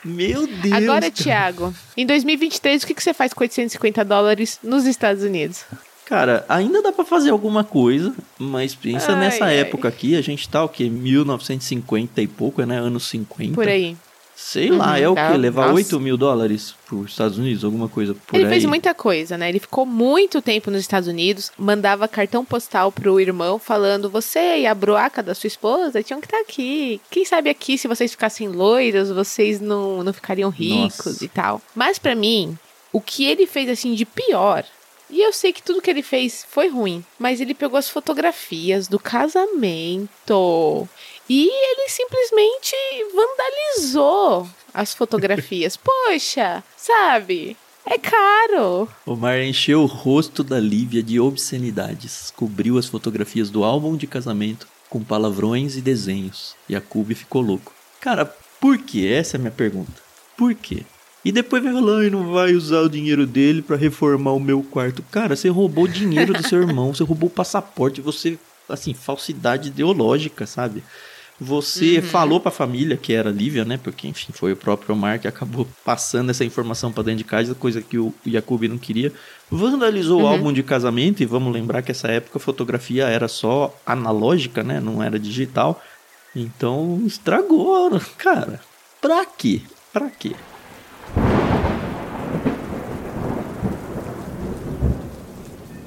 Meu 0.04 0.46
Deus! 0.46 0.74
Agora, 0.74 1.02
cara. 1.02 1.12
Tiago, 1.12 1.74
em 1.96 2.06
2023, 2.06 2.84
o 2.84 2.88
que, 2.88 2.94
que 2.94 3.04
você 3.04 3.14
faz 3.14 3.34
com 3.34 3.44
850 3.44 4.06
dólares 4.06 4.60
nos 4.64 4.86
Estados 4.86 5.24
Unidos? 5.24 5.66
Cara, 6.06 6.46
ainda 6.48 6.84
dá 6.84 6.92
pra 6.92 7.04
fazer 7.04 7.32
alguma 7.32 7.64
coisa, 7.64 8.14
mas 8.38 8.76
pensa 8.76 9.14
Ai, 9.14 9.20
nessa 9.20 9.46
ai. 9.46 9.58
época 9.58 9.88
aqui, 9.88 10.16
a 10.16 10.22
gente 10.22 10.48
tá 10.48 10.64
o 10.64 10.70
quê? 10.70 10.88
1950 10.88 12.22
e 12.22 12.28
pouco, 12.28 12.62
né? 12.64 12.80
Anos 12.80 13.08
50. 13.10 13.56
Por 13.56 13.68
aí. 13.68 13.98
Sei 14.38 14.70
lá, 14.70 14.92
Uhum, 14.92 14.96
é 14.98 15.10
o 15.10 15.16
dá- 15.16 15.32
quê? 15.32 15.38
Levar 15.38 15.62
nossa. 15.64 15.76
8 15.76 16.00
mil 16.00 16.18
dólares 16.18 16.76
pros 16.86 17.12
Estados 17.12 17.38
Unidos? 17.38 17.64
Alguma 17.64 17.88
coisa 17.88 18.14
por 18.14 18.36
ele 18.36 18.44
aí? 18.46 18.50
fez 18.52 18.66
muita 18.66 18.94
coisa, 18.94 19.38
né? 19.38 19.48
Ele 19.48 19.60
ficou 19.60 19.86
muito 19.86 20.42
tempo 20.42 20.70
nos 20.70 20.82
Estados 20.82 21.08
Unidos, 21.08 21.52
mandava 21.58 22.06
cartão 22.08 22.44
postal 22.44 22.92
pro 22.92 23.18
irmão 23.20 23.58
falando: 23.58 24.10
você 24.10 24.58
e 24.60 24.68
a 24.68 24.76
broaca 24.76 25.24
da 25.24 25.34
sua 25.34 25.48
esposa 25.48 26.04
tinham 26.04 26.20
que 26.20 26.28
estar 26.28 26.40
aqui. 26.42 27.00
Quem 27.10 27.24
sabe 27.24 27.50
aqui, 27.50 27.78
se 27.78 27.88
vocês 27.88 28.12
ficassem 28.12 28.50
loiros, 28.50 29.10
vocês 29.10 29.62
não, 29.62 30.04
não 30.04 30.12
ficariam 30.12 30.50
ricos 30.50 31.06
Nossa. 31.06 31.24
e 31.24 31.28
tal. 31.30 31.62
Mas 31.74 31.98
pra 31.98 32.14
mim, 32.14 32.58
o 32.92 33.00
que 33.00 33.24
ele 33.26 33.48
fez 33.48 33.70
assim 33.70 33.94
de 33.94 34.06
pior. 34.06 34.66
E 35.08 35.22
eu 35.22 35.32
sei 35.32 35.54
que 35.54 35.62
tudo 35.62 35.82
que 35.84 35.90
ele 35.90 36.02
fez 36.02 36.44
foi 36.50 36.68
ruim, 36.68 37.06
mas 37.20 37.40
ele 37.40 37.54
pegou 37.54 37.78
as 37.78 37.88
fotografias 37.88 38.88
do 38.88 38.98
casamento 39.00 40.90
e 41.30 41.48
ele 41.48 41.90
simplesmente 41.90 42.76
vandalizou 43.14 44.48
as 44.74 44.94
fotografias. 44.94 45.78
Poxa, 45.78 46.64
sabe? 46.78 47.58
É 47.86 47.98
caro. 48.00 48.90
O 49.06 49.16
Mar 49.16 49.40
encheu 49.40 49.82
o 49.82 49.86
rosto 49.86 50.44
da 50.44 50.60
Lívia 50.60 51.04
de 51.04 51.20
obscenidades, 51.20 52.32
cobriu 52.36 52.78
as 52.78 52.88
fotografias 52.88 53.50
do 53.50 53.64
álbum 53.64 53.96
de 53.96 54.08
casamento 54.08 54.68
com 54.90 55.04
palavrões 55.04 55.76
e 55.76 55.82
desenhos, 55.82 56.56
e 56.68 56.76
a 56.76 56.82
Cube 56.82 57.14
ficou 57.14 57.42
louco. 57.42 57.74
Cara, 58.02 58.26
por 58.60 58.78
que? 58.78 59.08
Essa 59.08 59.36
é 59.36 59.38
a 59.38 59.42
minha 59.42 59.52
pergunta. 59.52 59.94
Por 60.38 60.54
quê? 60.56 60.84
E 61.24 61.32
depois 61.32 61.64
vai 61.64 61.74
falar, 61.74 62.02
ai, 62.02 62.10
não 62.10 62.32
vai 62.32 62.54
usar 62.54 62.82
o 62.82 62.90
dinheiro 62.90 63.26
dele 63.26 63.62
pra 63.62 63.76
reformar 63.76 64.34
o 64.34 64.40
meu 64.40 64.62
quarto. 64.64 65.04
Cara, 65.12 65.36
você 65.36 65.50
roubou 65.50 65.86
o 65.86 65.88
dinheiro 65.88 66.34
do 66.34 66.48
seu 66.48 66.62
irmão, 66.64 66.94
você 66.94 67.04
roubou 67.04 67.30
o 67.30 67.32
passaporte, 67.32 68.00
você, 68.02 68.38
assim, 68.70 68.94
falsidade 68.94 69.70
ideológica, 69.70 70.46
sabe? 70.46 70.84
Você 71.40 72.02
falou 72.02 72.40
pra 72.40 72.50
família 72.50 72.96
que 72.96 73.14
era 73.14 73.30
Lívia, 73.30 73.66
né? 73.66 73.78
Porque, 73.82 74.08
enfim, 74.08 74.32
foi 74.32 74.54
o 74.54 74.56
próprio 74.56 74.96
Omar 74.96 75.20
que 75.20 75.28
acabou 75.28 75.68
passando 75.84 76.30
essa 76.30 76.46
informação 76.46 76.92
pra 76.92 77.04
dentro 77.04 77.20
de 77.20 77.24
casa, 77.26 77.54
coisa 77.54 77.82
que 77.82 77.98
o 77.98 78.14
Jacob 78.26 78.64
não 78.64 78.78
queria. 78.78 79.12
Vandalizou 79.52 80.22
o 80.22 80.28
álbum 80.28 80.54
de 80.54 80.64
casamento, 80.64 81.22
e 81.22 81.26
vamos 81.26 81.54
lembrar 81.54 81.82
que 81.82 81.92
essa 81.92 82.08
época 82.08 82.38
a 82.38 82.42
fotografia 82.42 83.08
era 83.08 83.28
só 83.28 83.76
analógica, 83.86 84.64
né? 84.64 84.80
Não 84.80 85.04
era 85.04 85.20
digital. 85.20 85.82
Então, 86.34 87.02
estragou, 87.06 88.00
cara. 88.18 88.62
Pra 89.02 89.26
quê? 89.26 89.62
Pra 89.92 90.10
quê? 90.10 90.32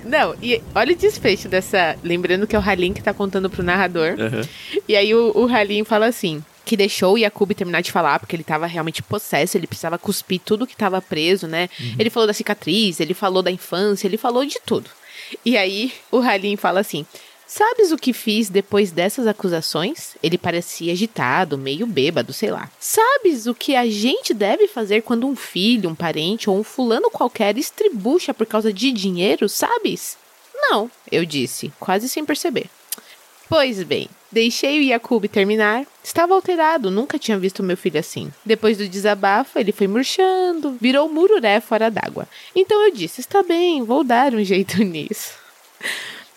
Não, 0.08 0.34
e 0.42 0.60
olha 0.74 0.94
o 0.94 0.96
desfecho 0.96 1.48
dessa. 1.48 1.96
Lembrando 2.02 2.46
que 2.46 2.56
é 2.56 2.58
o 2.58 2.62
Halim 2.62 2.94
que 2.94 3.02
tá 3.02 3.12
contando 3.12 3.50
pro 3.50 3.62
narrador. 3.62 4.16
Aham. 4.18 4.40
E 4.88 4.96
aí 4.96 5.14
o, 5.14 5.32
o 5.36 5.46
Halim 5.46 5.84
fala 5.84 6.06
assim: 6.06 6.42
que 6.64 6.76
deixou 6.76 7.14
o 7.14 7.18
Yakub 7.18 7.52
terminar 7.52 7.82
de 7.82 7.92
falar, 7.92 8.18
porque 8.18 8.34
ele 8.34 8.42
tava 8.42 8.66
realmente 8.66 9.02
possesso, 9.02 9.56
ele 9.56 9.66
precisava 9.66 9.98
cuspir 9.98 10.40
tudo 10.42 10.66
que 10.66 10.76
tava 10.76 11.02
preso, 11.02 11.46
né? 11.46 11.68
Ele 11.98 12.08
falou 12.08 12.26
da 12.26 12.32
cicatriz, 12.32 13.00
ele 13.00 13.12
falou 13.12 13.42
da 13.42 13.50
infância, 13.50 14.06
ele 14.06 14.16
falou 14.16 14.46
de 14.46 14.58
tudo. 14.64 14.88
E 15.44 15.58
aí 15.58 15.92
o 16.10 16.18
Halim 16.18 16.56
fala 16.56 16.80
assim: 16.80 17.04
Sabes 17.48 17.90
o 17.92 17.96
que 17.96 18.12
fiz 18.12 18.50
depois 18.50 18.90
dessas 18.90 19.26
acusações? 19.26 20.16
Ele 20.22 20.36
parecia 20.36 20.92
agitado, 20.92 21.56
meio 21.56 21.86
bêbado, 21.86 22.30
sei 22.30 22.50
lá. 22.50 22.70
Sabes 22.78 23.46
o 23.46 23.54
que 23.54 23.74
a 23.74 23.88
gente 23.88 24.34
deve 24.34 24.68
fazer 24.68 25.00
quando 25.00 25.26
um 25.26 25.34
filho, 25.34 25.88
um 25.88 25.94
parente 25.94 26.50
ou 26.50 26.58
um 26.58 26.62
fulano 26.62 27.10
qualquer 27.10 27.56
estribucha 27.56 28.34
por 28.34 28.46
causa 28.46 28.70
de 28.70 28.92
dinheiro, 28.92 29.48
sabes? 29.48 30.18
Não, 30.54 30.90
eu 31.10 31.24
disse, 31.24 31.72
quase 31.80 32.06
sem 32.06 32.22
perceber. 32.22 32.66
Pois 33.48 33.82
bem, 33.82 34.10
deixei 34.30 34.78
o 34.78 34.82
Yakub 34.82 35.24
terminar. 35.24 35.86
Estava 36.04 36.34
alterado, 36.34 36.90
nunca 36.90 37.18
tinha 37.18 37.38
visto 37.38 37.62
meu 37.62 37.78
filho 37.78 37.98
assim. 37.98 38.30
Depois 38.44 38.76
do 38.76 38.86
desabafo, 38.86 39.58
ele 39.58 39.72
foi 39.72 39.88
murchando, 39.88 40.76
virou 40.78 41.08
mururé 41.08 41.62
fora 41.62 41.90
d'água. 41.90 42.28
Então 42.54 42.84
eu 42.84 42.92
disse: 42.92 43.22
está 43.22 43.42
bem, 43.42 43.82
vou 43.82 44.04
dar 44.04 44.34
um 44.34 44.44
jeito 44.44 44.84
nisso. 44.84 45.32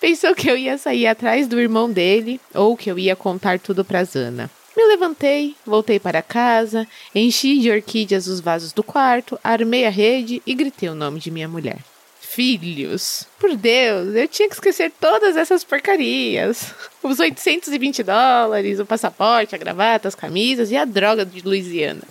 Pensou 0.02 0.34
que 0.34 0.50
eu 0.50 0.58
ia 0.58 0.80
sair 0.80 1.06
atrás 1.06 1.48
do 1.48 1.62
irmão 1.62 1.92
dele 1.92 2.42
ou 2.56 2.76
que 2.76 2.90
eu 2.90 2.98
ia 2.98 3.16
contar 3.16 3.60
tudo 3.60 3.86
pra 3.86 4.04
Zana. 4.04 4.50
Me 4.76 4.84
levantei, 4.88 5.56
voltei 5.66 6.00
para 6.00 6.24
casa, 6.24 6.88
enchi 7.14 7.60
de 7.60 7.70
orquídeas 7.70 8.26
os 8.26 8.40
vasos 8.40 8.74
do 8.74 8.82
quarto, 8.82 9.40
armei 9.44 9.86
a 9.86 9.90
rede 9.92 10.42
e 10.44 10.56
gritei 10.56 10.90
o 10.90 10.96
nome 10.96 11.20
de 11.20 11.30
minha 11.30 11.48
mulher. 11.48 11.78
Filhos, 12.20 13.28
por 13.38 13.56
Deus, 13.56 14.16
eu 14.16 14.28
tinha 14.28 14.48
que 14.50 14.56
esquecer 14.56 14.92
todas 15.00 15.38
essas 15.38 15.64
porcarias. 15.64 16.74
Os 17.04 17.20
820 17.20 18.02
dólares, 18.02 18.80
o 18.80 18.86
passaporte, 18.86 19.54
a 19.54 19.58
gravata, 19.58 20.08
as 20.08 20.16
camisas 20.16 20.72
e 20.72 20.78
a 20.78 20.86
droga 20.86 21.26
de 21.26 21.42
Louisiana. 21.42 22.02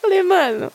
Falei, 0.00 0.22
mano, 0.22 0.72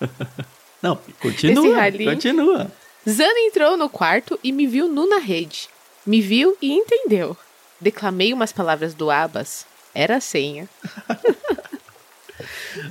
Não, 0.82 0.98
continua. 1.20 1.90
Continua. 2.14 2.72
Zana 3.08 3.40
entrou 3.46 3.76
no 3.76 3.88
quarto 3.88 4.38
e 4.44 4.52
me 4.52 4.66
viu 4.66 4.86
nu 4.86 5.08
na 5.08 5.18
rede. 5.18 5.68
Me 6.04 6.20
viu 6.20 6.56
e 6.60 6.72
entendeu. 6.72 7.36
Declamei 7.80 8.34
umas 8.34 8.52
palavras 8.52 8.92
do 8.92 9.10
Abas. 9.10 9.64
Era 9.94 10.16
a 10.16 10.20
senha. 10.20 10.68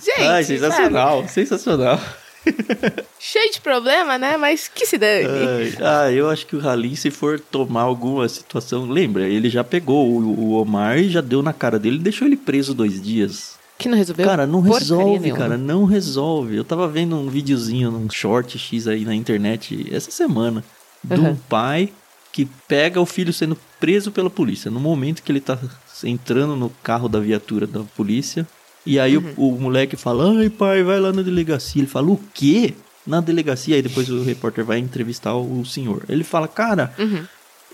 Gente, 0.04 0.22
Ai, 0.22 0.44
sabe? 0.44 0.60
sensacional, 0.60 1.28
sensacional. 1.28 2.00
cheio 3.20 3.52
de 3.52 3.62
problema, 3.62 4.18
né? 4.18 4.38
Mas 4.38 4.68
que 4.68 4.86
se 4.86 4.98
dane. 4.98 5.28
Ah, 5.82 6.12
eu 6.12 6.30
acho 6.30 6.46
que 6.46 6.56
o 6.56 6.68
Halim, 6.68 6.96
se 6.96 7.12
for 7.12 7.40
tomar 7.40 7.82
alguma 7.82 8.28
situação, 8.28 8.86
lembra, 8.90 9.28
ele 9.28 9.50
já 9.50 9.64
pegou 9.64 10.10
o, 10.10 10.40
o 10.40 10.62
Omar 10.62 10.98
e 10.98 11.10
já 11.10 11.22
deu 11.22 11.42
na 11.42 11.54
cara 11.54 11.78
dele 11.78 11.98
e 11.98 12.00
deixou 12.02 12.28
ele 12.28 12.38
preso 12.38 12.74
dois 12.74 13.02
dias. 13.02 13.57
Que 13.78 13.88
não 13.88 13.98
resolveu? 13.98 14.26
Cara, 14.26 14.48
não 14.48 14.62
porcaria 14.64 14.80
resolve, 14.80 15.20
nenhuma. 15.20 15.40
cara, 15.40 15.58
não 15.58 15.86
resolve. 15.86 16.56
Eu 16.56 16.64
tava 16.64 16.88
vendo 16.88 17.16
um 17.16 17.30
videozinho, 17.30 17.92
num 17.92 18.10
short 18.10 18.58
X 18.58 18.88
aí 18.88 19.06
na 19.06 19.14
internet 19.14 19.88
essa 19.92 20.10
semana, 20.12 20.64
de 21.04 21.20
um 21.20 21.28
Uhum. 21.30 21.38
pai 21.48 21.90
que 22.34 22.48
pega 22.68 23.00
o 23.00 23.06
filho 23.06 23.32
sendo 23.34 23.58
preso 23.80 24.12
pela 24.12 24.30
polícia. 24.30 24.70
No 24.72 24.80
momento 24.80 25.22
que 25.24 25.32
ele 25.32 25.40
tá 25.42 25.58
entrando 26.04 26.56
no 26.56 26.70
carro 26.84 27.08
da 27.08 27.20
viatura 27.20 27.66
da 27.68 27.82
polícia, 27.96 28.48
e 28.86 29.00
aí 29.00 29.18
Uhum. 29.18 29.34
o, 29.38 29.56
o 29.56 29.60
moleque 29.62 29.96
fala: 29.96 30.38
Ai, 30.40 30.50
pai, 30.50 30.82
vai 30.84 31.00
lá 31.00 31.12
na 31.14 31.22
delegacia. 31.22 31.80
Ele 31.82 31.88
fala: 31.90 32.08
O 32.12 32.20
quê? 32.34 32.74
na 33.06 33.22
delegacia, 33.22 33.74
aí 33.76 33.82
depois 33.82 34.10
o 34.10 34.22
repórter 34.22 34.66
vai 34.66 34.80
entrevistar 34.80 35.34
o 35.34 35.64
senhor. 35.64 36.04
Ele 36.10 36.26
fala, 36.26 36.46
cara, 36.46 36.94
Uhum. 37.00 37.24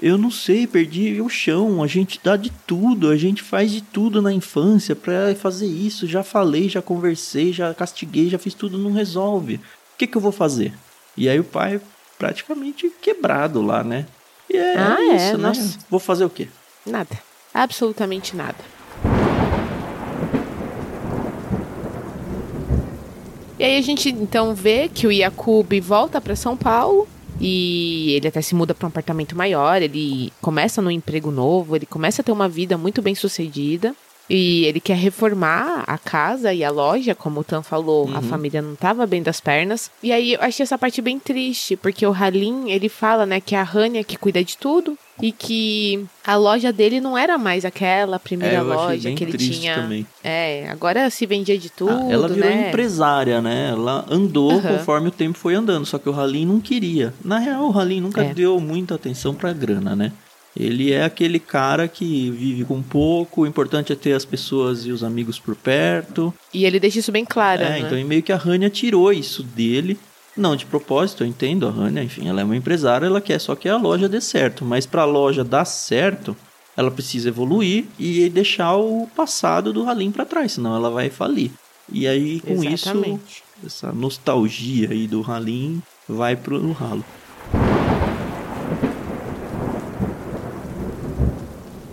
Eu 0.02 0.18
não 0.18 0.30
sei, 0.32 0.68
perdi 0.68 1.22
o 1.22 1.30
chão, 1.30 1.82
a 1.82 1.88
gente 1.88 2.20
dá 2.24 2.36
de 2.36 2.52
tudo, 2.68 3.10
a 3.10 3.16
gente 3.18 3.42
faz 3.42 3.72
de 3.72 3.82
tudo 3.82 4.22
na 4.22 4.34
infância 4.34 4.96
pra 4.96 5.34
fazer 5.36 5.68
isso. 5.68 6.08
Já 6.08 6.24
falei, 6.24 6.68
já 6.68 6.82
conversei, 6.82 7.54
já 7.54 7.74
castiguei, 7.74 8.30
já 8.30 8.38
fiz 8.38 8.54
tudo, 8.54 8.78
não 8.78 8.92
resolve. 8.92 9.56
O 9.56 9.60
que, 9.98 10.08
que 10.08 10.18
eu 10.18 10.22
vou 10.22 10.32
fazer? 10.32 10.74
E 11.16 11.30
aí 11.30 11.40
o 11.40 11.44
pai 11.44 11.80
praticamente 12.18 12.92
quebrado 13.02 13.62
lá, 13.62 13.84
né? 13.84 14.06
E 14.50 14.58
é 14.58 14.76
Ah, 14.78 14.98
é? 15.00 15.16
isso, 15.16 15.38
né? 15.38 15.48
Nossa. 15.50 15.78
Vou 15.90 16.00
fazer 16.00 16.26
o 16.26 16.30
quê? 16.30 16.48
Nada. 16.86 17.18
Absolutamente 17.54 18.36
nada. 18.36 18.58
E 23.60 23.64
aí 23.64 23.78
a 23.78 23.82
gente 23.82 24.10
então 24.10 24.54
vê 24.56 24.90
que 24.90 25.06
o 25.08 25.12
Yakub 25.12 25.72
volta 25.82 26.20
para 26.20 26.36
São 26.36 26.58
Paulo 26.58 27.08
e 27.46 28.14
ele 28.14 28.30
até 28.30 28.42
se 28.42 28.56
muda 28.56 28.74
para 28.74 28.86
um 28.86 28.88
apartamento 28.88 29.36
maior, 29.36 29.82
ele 29.82 30.32
começa 30.42 30.82
num 30.82 30.90
emprego 30.90 31.30
novo, 31.30 31.76
ele 31.76 31.86
começa 31.86 32.22
a 32.22 32.24
ter 32.24 32.32
uma 32.32 32.48
vida 32.48 32.78
muito 32.78 33.02
bem 33.02 33.14
sucedida. 33.14 33.94
E 34.30 34.66
ele 34.66 34.80
quer 34.80 34.96
reformar 34.98 35.84
a 35.86 35.98
casa 35.98 36.54
e 36.54 36.64
a 36.64 36.72
loja, 36.72 37.14
como 37.14 37.42
o 37.42 37.44
Tan 37.44 37.62
falou, 37.62 38.10
a 38.16 38.22
família 38.22 38.62
não 38.62 38.76
tava 38.76 39.06
bem 39.06 39.22
das 39.22 39.40
pernas. 39.42 39.92
E 40.02 40.12
aí 40.12 40.34
eu 40.34 40.42
achei 40.42 40.64
essa 40.64 40.78
parte 40.78 41.02
bem 41.02 41.20
triste, 41.20 41.76
porque 41.76 42.06
o 42.06 42.14
Halim, 42.14 42.72
ele 42.72 42.88
fala, 42.88 43.26
né, 43.26 43.42
que 43.42 43.54
é 43.56 43.60
a 43.60 43.64
Rania 43.64 44.04
que 44.04 44.18
cuida 44.18 44.44
de 44.44 44.58
tudo 44.58 44.96
e 45.22 45.32
que 45.32 46.06
a 46.26 46.36
loja 46.38 46.72
dele 46.72 47.00
não 47.02 47.18
era 47.18 47.38
mais 47.38 47.66
aquela 47.66 48.18
primeira 48.18 48.56
É, 48.58 48.62
loja 48.62 49.12
que 49.12 49.24
ele 49.24 49.38
tinha. 49.38 49.76
também. 49.76 50.08
É, 50.24 50.68
agora 50.70 51.10
se 51.10 51.26
vendia 51.26 51.58
de 51.58 51.70
tudo, 51.70 51.92
Ah, 51.92 52.12
ela 52.12 52.28
virou 52.30 52.50
né? 52.50 52.70
empresária, 52.70 53.42
né? 53.42 53.70
Ela 53.72 54.06
andou 54.10 54.54
Aham. 54.54 54.78
conforme 54.78 55.08
o 55.10 55.12
tempo 55.12 55.38
foi 55.38 55.54
andando, 55.54 55.86
só 55.86 55.98
que 56.00 56.10
o 56.10 56.18
Halim 56.20 56.46
não 56.46 56.60
queria. 56.62 57.14
Na 57.24 57.40
real, 57.40 57.70
o 57.70 57.78
Halim 57.78 58.00
nunca 58.02 58.22
É. 58.24 58.34
deu 58.34 58.60
muita 58.60 58.96
atenção 58.96 59.34
pra 59.36 59.52
grana, 59.54 59.96
né? 59.96 60.12
Ele 60.56 60.92
é 60.92 61.04
aquele 61.04 61.40
cara 61.40 61.88
que 61.88 62.30
vive 62.30 62.64
com 62.64 62.82
pouco, 62.82 63.42
o 63.42 63.48
importante 63.48 63.92
é 63.92 63.96
ter 63.96 64.14
as 64.14 64.24
pessoas 64.24 64.86
e 64.86 64.92
os 64.92 65.04
amigos 65.04 65.40
por 65.40 65.56
perto. 65.56 66.34
E 66.54 66.66
ele 66.66 66.80
deixa 66.80 67.00
isso 67.00 67.12
bem 67.12 67.26
claro, 67.26 67.64
é, 67.64 67.70
né? 67.70 67.80
então 67.80 68.08
meio 68.08 68.22
que 68.22 68.32
a 68.32 68.38
Rania 68.38 68.70
tirou 68.70 69.12
isso 69.12 69.42
dele. 69.42 69.98
Não 70.36 70.56
de 70.56 70.66
propósito, 70.66 71.24
eu 71.24 71.28
entendo 71.28 71.68
a 71.68 71.72
Rania, 71.72 72.04
enfim, 72.04 72.28
ela 72.28 72.42
é 72.42 72.44
uma 72.44 72.56
empresária, 72.56 73.06
ela 73.06 73.22
quer 73.22 73.40
só 73.40 73.56
que 73.56 73.68
a 73.68 73.78
loja 73.78 74.08
dê 74.08 74.22
certo. 74.22 74.64
Mas 74.64 74.86
pra 74.86 75.06
loja 75.06 75.44
dar 75.44 75.66
certo, 75.66 76.36
ela 76.76 76.92
precisa 76.92 77.30
evoluir 77.30 77.86
e 77.98 78.30
deixar 78.30 78.76
o 78.76 79.08
passado 79.16 79.72
do 79.72 79.88
Halim 79.88 80.12
pra 80.12 80.26
trás, 80.26 80.54
senão 80.54 80.76
ela 80.76 80.90
vai 80.90 81.10
falir. 81.10 81.52
E 81.92 82.08
aí, 82.08 82.40
com 82.40 82.64
isso, 82.64 82.90
Exatamente. 82.90 83.44
essa 83.66 83.92
nostalgia 83.92 84.90
aí 84.90 85.08
do 85.08 85.22
Halim 85.22 85.82
vai 86.08 86.36
pro 86.36 86.72
ralo. 86.72 87.04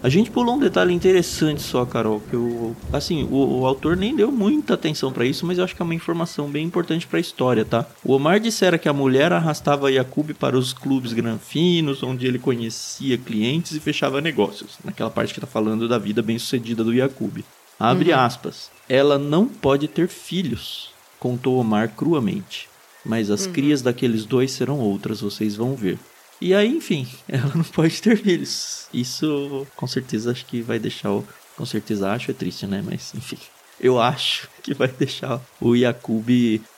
A 0.03 0.09
gente 0.09 0.31
pulou 0.31 0.57
um 0.57 0.59
detalhe 0.59 0.95
interessante 0.95 1.61
só, 1.61 1.85
Carol, 1.85 2.21
que 2.21 2.35
eu, 2.35 2.75
assim, 2.91 3.25
o, 3.25 3.61
o 3.61 3.67
autor 3.67 3.99
nem 3.99 4.17
deu 4.17 4.33
muita 4.33 4.73
atenção 4.73 5.13
pra 5.13 5.27
isso, 5.27 5.45
mas 5.45 5.59
eu 5.59 5.65
acho 5.65 5.77
que 5.77 5.83
é 5.83 5.85
uma 5.85 5.95
informação 5.95 6.49
bem 6.49 6.65
importante 6.65 7.07
pra 7.07 7.21
história, 7.21 7.67
tá? 7.67 7.85
O 8.03 8.15
Omar 8.15 8.41
dissera 8.41 8.79
que 8.79 8.89
a 8.89 8.95
mulher 8.95 9.31
arrastava 9.31 9.93
Yakub 9.93 10.31
para 10.33 10.57
os 10.57 10.73
clubes 10.73 11.13
granfinos, 11.13 12.03
onde 12.03 12.27
ele 12.27 12.39
conhecia 12.39 13.19
clientes 13.19 13.73
e 13.73 13.81
fechava 13.81 14.23
negócios, 14.23 14.79
naquela 14.83 15.11
parte 15.11 15.35
que 15.35 15.41
tá 15.41 15.47
falando 15.47 15.87
da 15.87 15.99
vida 15.99 16.23
bem-sucedida 16.23 16.83
do 16.83 16.95
Yakub. 16.95 17.45
Abre 17.79 18.13
aspas. 18.13 18.71
Ela 18.89 19.19
não 19.19 19.47
pode 19.47 19.87
ter 19.87 20.09
filhos, 20.09 20.91
contou 21.19 21.59
Omar 21.59 21.91
cruamente. 21.91 22.71
Mas 23.05 23.31
as 23.31 23.47
crias 23.47 23.81
daqueles 23.83 24.25
dois 24.25 24.51
serão 24.53 24.79
outras, 24.79 25.21
vocês 25.21 25.57
vão 25.57 25.75
ver. 25.75 25.99
E 26.41 26.55
aí, 26.55 26.69
enfim, 26.69 27.07
ela 27.29 27.53
não 27.55 27.65
pode 27.65 28.01
ter 28.01 28.17
filhos. 28.17 28.89
Isso, 28.93 29.67
com 29.77 29.87
certeza, 29.87 30.31
acho 30.31 30.47
que 30.47 30.63
vai 30.63 30.79
deixar 30.79 31.13
o. 31.13 31.25
Com 31.57 31.67
certeza, 31.67 32.11
acho 32.11 32.31
é 32.31 32.35
triste, 32.35 32.67
né? 32.67 32.83
Mas, 32.85 33.13
enfim. 33.15 33.37
Eu 33.79 34.01
acho 34.01 34.49
que 34.63 34.73
vai 34.73 34.89
deixar 34.89 35.41
o 35.61 35.75
Yakub 35.75 36.29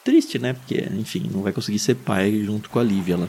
triste, 0.05 0.39
né? 0.39 0.55
Porque, 0.55 0.89
enfim, 0.93 1.31
não 1.33 1.43
vai 1.43 1.53
conseguir 1.53 1.79
ser 1.79 1.95
pai 1.95 2.43
junto 2.45 2.69
com 2.69 2.81
a 2.81 2.83
Lívia 2.83 3.17
lá. 3.17 3.29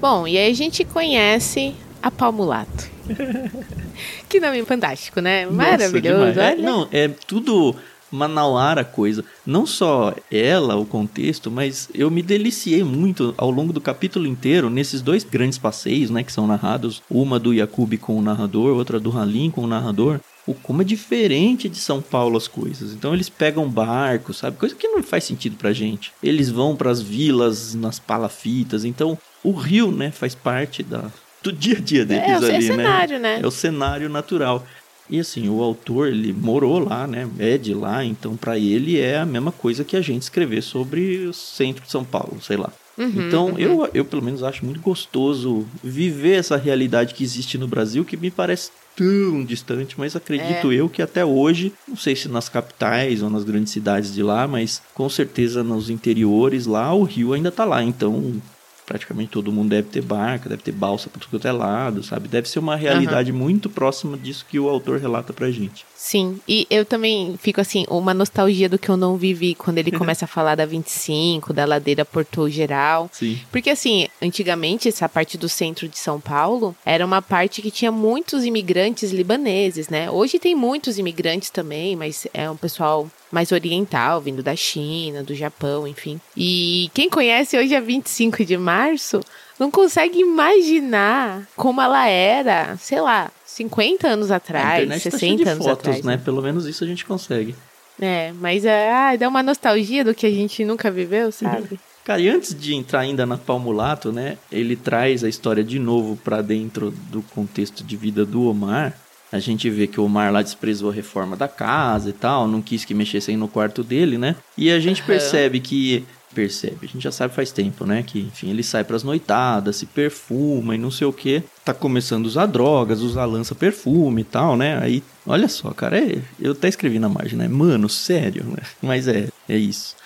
Bom, 0.00 0.26
e 0.26 0.36
aí 0.36 0.50
a 0.50 0.54
gente 0.54 0.84
conhece 0.84 1.74
a 2.02 2.10
Palmulato. 2.10 2.90
que 4.28 4.40
nome 4.40 4.64
fantástico, 4.64 5.20
né? 5.20 5.46
Maravilhoso. 5.46 6.26
Nossa. 6.26 6.42
É, 6.42 6.56
não, 6.56 6.88
é 6.92 7.08
tudo 7.08 7.74
manauara 8.10 8.82
a 8.82 8.84
coisa. 8.84 9.24
Não 9.44 9.66
só 9.66 10.14
ela, 10.30 10.76
o 10.76 10.86
contexto, 10.86 11.50
mas 11.50 11.88
eu 11.94 12.10
me 12.10 12.22
deliciei 12.22 12.82
muito 12.82 13.34
ao 13.36 13.50
longo 13.50 13.72
do 13.72 13.80
capítulo 13.80 14.26
inteiro 14.26 14.70
nesses 14.70 15.02
dois 15.02 15.24
grandes 15.24 15.58
passeios, 15.58 16.10
né, 16.10 16.22
que 16.22 16.32
são 16.32 16.46
narrados, 16.46 17.02
uma 17.10 17.38
do 17.38 17.52
Yakub 17.52 17.96
com 17.98 18.16
o 18.16 18.22
narrador, 18.22 18.76
outra 18.76 19.00
do 19.00 19.16
Halim 19.16 19.50
com 19.50 19.62
o 19.62 19.66
narrador. 19.66 20.20
O 20.46 20.54
como 20.54 20.82
é 20.82 20.84
diferente 20.84 21.68
de 21.68 21.78
São 21.78 22.00
Paulo 22.00 22.36
as 22.36 22.46
coisas. 22.46 22.92
Então 22.92 23.12
eles 23.12 23.28
pegam 23.28 23.68
barco, 23.68 24.32
sabe? 24.32 24.56
Coisa 24.56 24.76
que 24.76 24.86
não 24.86 25.02
faz 25.02 25.24
sentido 25.24 25.56
pra 25.56 25.72
gente. 25.72 26.12
Eles 26.22 26.48
vão 26.48 26.76
pras 26.76 27.02
vilas, 27.02 27.74
nas 27.74 27.98
palafitas. 27.98 28.84
Então 28.84 29.18
o 29.42 29.50
rio, 29.50 29.90
né, 29.90 30.12
faz 30.12 30.36
parte 30.36 30.84
da, 30.84 31.10
do 31.42 31.52
dia 31.52 31.76
a 31.76 31.80
dia 31.80 32.04
deles 32.04 32.28
É, 32.28 32.38
o 32.38 32.44
ali, 32.44 32.62
cenário, 32.62 33.18
né? 33.18 33.40
É 33.42 33.46
o 33.46 33.50
cenário 33.50 34.08
natural. 34.08 34.64
E 35.08 35.20
assim, 35.20 35.48
o 35.48 35.62
autor, 35.62 36.08
ele 36.08 36.32
morou 36.32 36.78
lá, 36.78 37.06
né? 37.06 37.28
É 37.38 37.56
de 37.56 37.72
lá, 37.74 38.04
então 38.04 38.36
para 38.36 38.58
ele 38.58 38.98
é 38.98 39.18
a 39.18 39.26
mesma 39.26 39.52
coisa 39.52 39.84
que 39.84 39.96
a 39.96 40.00
gente 40.00 40.22
escrever 40.22 40.62
sobre 40.62 41.26
o 41.26 41.32
centro 41.32 41.82
de 41.84 41.90
São 41.90 42.04
Paulo, 42.04 42.38
sei 42.42 42.56
lá. 42.56 42.72
Uhum, 42.98 43.12
então, 43.26 43.58
eu, 43.58 43.88
eu 43.92 44.04
pelo 44.06 44.22
menos 44.22 44.42
acho 44.42 44.64
muito 44.64 44.80
gostoso 44.80 45.66
viver 45.84 46.36
essa 46.38 46.56
realidade 46.56 47.12
que 47.12 47.22
existe 47.22 47.58
no 47.58 47.68
Brasil, 47.68 48.04
que 48.06 48.16
me 48.16 48.30
parece 48.30 48.70
tão 48.96 49.44
distante, 49.44 49.94
mas 49.98 50.16
acredito 50.16 50.72
É. 50.72 50.74
eu 50.76 50.88
que 50.88 51.02
até 51.02 51.22
hoje, 51.22 51.74
não 51.86 51.96
sei 51.96 52.16
se 52.16 52.26
nas 52.26 52.48
capitais 52.48 53.22
ou 53.22 53.28
nas 53.28 53.44
grandes 53.44 53.70
cidades 53.70 54.14
de 54.14 54.22
lá, 54.22 54.48
mas 54.48 54.80
com 54.94 55.08
certeza 55.10 55.62
nos 55.62 55.90
interiores 55.90 56.64
lá, 56.64 56.94
o 56.94 57.02
rio 57.02 57.34
ainda 57.34 57.52
tá 57.52 57.66
lá. 57.66 57.82
Então, 57.82 58.40
praticamente 58.86 59.32
todo 59.32 59.52
mundo 59.52 59.70
deve 59.70 59.88
ter 59.88 60.00
barca, 60.00 60.48
deve 60.48 60.62
ter 60.62 60.72
balsa 60.72 61.10
por 61.10 61.18
tudo 61.18 61.30
quanto 61.30 61.48
é 61.48 61.52
lado, 61.52 62.02
sabe? 62.02 62.28
Deve 62.28 62.48
ser 62.48 62.60
uma 62.60 62.76
realidade 62.76 63.32
muito 63.32 63.68
próxima 63.68 64.16
disso 64.16 64.46
que 64.48 64.58
o 64.58 64.68
autor 64.68 65.00
relata 65.00 65.32
pra 65.32 65.50
gente. 65.50 65.84
Sim, 65.96 66.40
e 66.46 66.66
eu 66.70 66.84
também 66.84 67.36
fico 67.42 67.60
assim, 67.60 67.84
uma 67.90 68.14
nostalgia 68.14 68.68
do 68.68 68.78
que 68.78 68.88
eu 68.88 68.96
não 68.96 69.16
vivi 69.16 69.54
quando 69.54 69.78
ele 69.78 69.90
começa 69.98 70.24
a 70.24 70.28
falar 70.28 70.54
da 70.54 70.64
25, 70.64 71.52
da 71.52 71.64
ladeira 71.64 72.04
Porto 72.04 72.48
Geral. 72.48 73.10
Sim. 73.12 73.40
Porque 73.50 73.70
assim, 73.70 74.06
antigamente 74.22 74.88
essa 74.88 75.08
parte 75.08 75.36
do 75.36 75.48
centro 75.48 75.88
de 75.88 75.98
São 75.98 76.20
Paulo 76.20 76.76
era 76.84 77.04
uma 77.04 77.20
parte 77.20 77.60
que 77.60 77.70
tinha 77.70 77.90
muitos 77.90 78.44
imigrantes 78.44 79.10
libaneses, 79.10 79.88
né? 79.88 80.08
Hoje 80.08 80.38
tem 80.38 80.54
muitos 80.54 80.96
imigrantes 80.96 81.50
também, 81.50 81.96
mas 81.96 82.26
é 82.32 82.48
um 82.48 82.56
pessoal 82.56 83.10
mais 83.30 83.52
oriental, 83.52 84.20
vindo 84.20 84.42
da 84.42 84.54
China, 84.54 85.22
do 85.22 85.34
Japão, 85.34 85.86
enfim. 85.86 86.20
E 86.36 86.90
quem 86.94 87.10
conhece 87.10 87.58
hoje 87.58 87.74
a 87.74 87.80
25 87.80 88.44
de 88.44 88.56
março 88.56 89.20
não 89.58 89.70
consegue 89.70 90.20
imaginar 90.20 91.46
como 91.56 91.80
ela 91.80 92.06
era, 92.06 92.76
sei 92.76 93.00
lá, 93.00 93.30
50 93.44 94.06
anos 94.06 94.30
a 94.30 94.36
atrás, 94.36 94.88
tá 94.88 94.98
cheia 94.98 95.10
60 95.10 95.44
de 95.44 95.48
anos 95.48 95.64
fotos, 95.64 95.88
atrás. 95.88 96.04
né? 96.04 96.20
Pelo 96.22 96.42
menos 96.42 96.66
isso 96.66 96.84
a 96.84 96.86
gente 96.86 97.04
consegue. 97.04 97.54
É, 98.00 98.32
mas 98.38 98.64
é, 98.64 98.92
ah, 98.92 99.16
dá 99.16 99.28
uma 99.28 99.42
nostalgia 99.42 100.04
do 100.04 100.14
que 100.14 100.26
a 100.26 100.30
gente 100.30 100.64
nunca 100.64 100.90
viveu, 100.90 101.32
sabe? 101.32 101.80
Cara, 102.04 102.20
e 102.20 102.28
antes 102.28 102.54
de 102.54 102.72
entrar 102.72 103.00
ainda 103.00 103.26
na 103.26 103.36
Palmulato, 103.36 104.12
né? 104.12 104.38
Ele 104.52 104.76
traz 104.76 105.24
a 105.24 105.28
história 105.28 105.64
de 105.64 105.78
novo 105.78 106.16
pra 106.16 106.40
dentro 106.40 106.92
do 107.10 107.20
contexto 107.20 107.82
de 107.82 107.96
vida 107.96 108.24
do 108.24 108.48
Omar. 108.48 108.96
A 109.36 109.40
gente 109.40 109.68
vê 109.68 109.86
que 109.86 110.00
o 110.00 110.04
Omar 110.04 110.32
lá 110.32 110.42
desprezou 110.42 110.90
a 110.90 110.92
reforma 110.92 111.36
da 111.36 111.46
casa 111.46 112.10
e 112.10 112.12
tal, 112.12 112.48
não 112.48 112.62
quis 112.62 112.84
que 112.84 112.94
mexessem 112.94 113.36
no 113.36 113.48
quarto 113.48 113.84
dele, 113.84 114.16
né? 114.16 114.34
E 114.56 114.70
a 114.70 114.80
gente 114.80 115.02
percebe 115.02 115.60
que 115.60 116.04
percebe, 116.34 116.80
a 116.82 116.86
gente 116.86 117.02
já 117.02 117.10
sabe 117.10 117.34
faz 117.34 117.50
tempo, 117.50 117.86
né, 117.86 118.02
que 118.02 118.20
enfim, 118.20 118.50
ele 118.50 118.62
sai 118.62 118.84
pras 118.84 119.02
noitadas, 119.02 119.76
se 119.76 119.86
perfuma 119.86 120.74
e 120.74 120.78
não 120.78 120.90
sei 120.90 121.06
o 121.06 121.12
que, 121.12 121.42
tá 121.64 121.72
começando 121.72 122.26
a 122.26 122.28
usar 122.28 122.44
drogas, 122.44 123.00
usar 123.00 123.24
lança 123.24 123.54
perfume 123.54 124.20
e 124.20 124.24
tal, 124.24 124.54
né? 124.54 124.78
Aí, 124.78 125.02
olha 125.26 125.48
só, 125.48 125.70
cara, 125.70 125.98
é, 125.98 126.20
eu 126.38 126.52
até 126.52 126.68
escrevi 126.68 126.98
na 126.98 127.08
margem, 127.08 127.38
né? 127.38 127.48
Mano, 127.48 127.88
sério, 127.88 128.44
né? 128.44 128.62
Mas 128.82 129.08
é, 129.08 129.28
é 129.48 129.56
isso. 129.56 129.96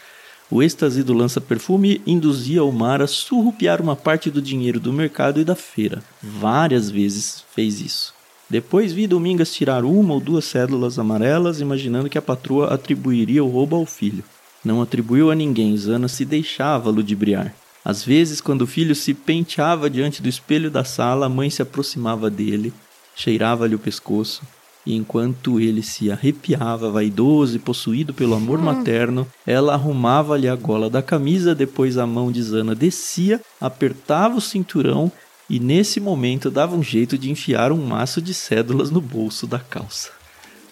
O 0.48 0.62
êxtase 0.62 1.02
do 1.02 1.12
lança-perfume 1.12 2.00
induzia 2.06 2.62
Omar 2.62 3.00
a 3.00 3.06
surrupiar 3.06 3.80
uma 3.80 3.94
parte 3.94 4.30
do 4.30 4.42
dinheiro 4.42 4.80
do 4.80 4.92
mercado 4.92 5.40
e 5.40 5.44
da 5.44 5.54
feira. 5.54 6.02
Várias 6.20 6.90
vezes 6.90 7.44
fez 7.54 7.80
isso. 7.80 8.19
Depois 8.50 8.92
vi 8.92 9.06
Domingas 9.06 9.54
tirar 9.54 9.84
uma 9.84 10.12
ou 10.14 10.20
duas 10.20 10.44
cédulas 10.44 10.98
amarelas, 10.98 11.60
imaginando 11.60 12.10
que 12.10 12.18
a 12.18 12.22
patroa 12.22 12.74
atribuiria 12.74 13.44
o 13.44 13.48
roubo 13.48 13.76
ao 13.76 13.86
filho. 13.86 14.24
Não 14.64 14.82
atribuiu 14.82 15.30
a 15.30 15.34
ninguém, 15.36 15.76
Zana 15.76 16.08
se 16.08 16.24
deixava 16.24 16.90
ludibriar. 16.90 17.54
Às 17.84 18.04
vezes, 18.04 18.40
quando 18.40 18.62
o 18.62 18.66
filho 18.66 18.94
se 18.94 19.14
penteava 19.14 19.88
diante 19.88 20.20
do 20.20 20.28
espelho 20.28 20.70
da 20.70 20.82
sala, 20.84 21.26
a 21.26 21.28
mãe 21.28 21.48
se 21.48 21.62
aproximava 21.62 22.28
dele, 22.28 22.72
cheirava-lhe 23.14 23.74
o 23.74 23.78
pescoço 23.78 24.42
E 24.86 24.96
enquanto 24.96 25.60
ele 25.60 25.82
se 25.82 26.10
arrepiava, 26.10 26.90
vaidoso 26.90 27.54
e 27.54 27.58
possuído 27.58 28.14
pelo 28.14 28.34
amor 28.34 28.58
Hum. 28.58 28.62
materno, 28.62 29.26
ela 29.46 29.74
arrumava-lhe 29.74 30.48
a 30.48 30.56
gola 30.56 30.88
da 30.88 31.02
camisa, 31.02 31.54
depois 31.54 31.98
a 31.98 32.06
mão 32.06 32.32
de 32.32 32.42
Zana 32.42 32.74
descia, 32.74 33.40
apertava 33.60 34.38
o 34.38 34.40
cinturão 34.40 35.12
e 35.50 35.58
nesse 35.58 35.98
momento 35.98 36.48
dava 36.48 36.76
um 36.76 36.82
jeito 36.82 37.18
de 37.18 37.28
enfiar 37.28 37.72
um 37.72 37.84
maço 37.84 38.22
de 38.22 38.32
cédulas 38.32 38.88
no 38.88 39.00
bolso 39.00 39.48
da 39.48 39.58
calça. 39.58 40.12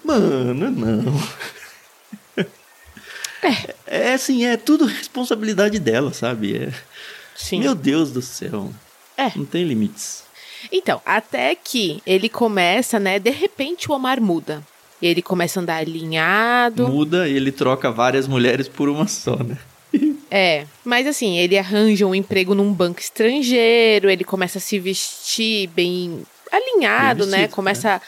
Mano, 0.04 0.70
não. 0.70 1.20
É, 3.86 4.12
assim, 4.12 4.44
é 4.44 4.56
tudo 4.56 4.84
responsabilidade 4.84 5.78
dela, 5.78 6.12
sabe? 6.12 6.56
É... 6.56 6.72
Sim. 7.34 7.60
Meu 7.60 7.74
Deus 7.74 8.10
do 8.12 8.20
céu. 8.20 8.72
É. 9.16 9.30
Não 9.36 9.44
tem 9.44 9.64
limites. 9.64 10.24
Então, 10.72 11.00
até 11.06 11.54
que 11.54 12.02
ele 12.06 12.28
começa, 12.28 12.98
né? 12.98 13.18
De 13.18 13.30
repente 13.30 13.90
o 13.90 13.94
Omar 13.94 14.20
muda. 14.20 14.62
E 15.00 15.06
ele 15.06 15.22
começa 15.22 15.58
a 15.58 15.62
andar 15.62 15.76
alinhado. 15.76 16.88
Muda 16.88 17.28
e 17.28 17.34
ele 17.34 17.52
troca 17.52 17.90
várias 17.90 18.26
mulheres 18.26 18.68
por 18.68 18.88
uma 18.88 19.06
só, 19.06 19.36
né? 19.36 19.56
É, 20.30 20.66
mas 20.84 21.06
assim, 21.06 21.38
ele 21.38 21.56
arranja 21.58 22.06
um 22.06 22.14
emprego 22.14 22.54
num 22.54 22.72
banco 22.72 23.00
estrangeiro, 23.00 24.10
ele 24.10 24.24
começa 24.24 24.58
a 24.58 24.60
se 24.60 24.78
vestir 24.78 25.68
bem 25.68 26.22
alinhado, 26.52 27.24
Bem 27.24 27.30
né? 27.30 27.36
vestido, 27.38 27.54
Começa. 27.54 28.02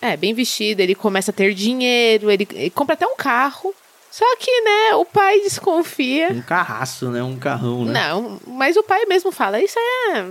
É, 0.00 0.16
bem 0.16 0.34
vestido, 0.34 0.80
ele 0.80 0.94
começa 0.94 1.30
a 1.30 1.34
ter 1.34 1.54
dinheiro, 1.54 2.30
ele, 2.30 2.46
ele 2.52 2.70
compra 2.70 2.94
até 2.94 3.06
um 3.06 3.16
carro. 3.16 3.74
Só 4.10 4.24
que, 4.36 4.60
né, 4.60 4.94
o 4.94 5.04
pai 5.04 5.40
desconfia. 5.40 6.28
Um 6.30 6.42
carraço, 6.42 7.10
né? 7.10 7.22
Um 7.22 7.36
carrão, 7.36 7.84
né? 7.84 7.92
Não, 7.92 8.38
mas 8.46 8.76
o 8.76 8.82
pai 8.84 9.06
mesmo 9.06 9.32
fala, 9.32 9.60
isso 9.60 9.76
é, 9.78 10.26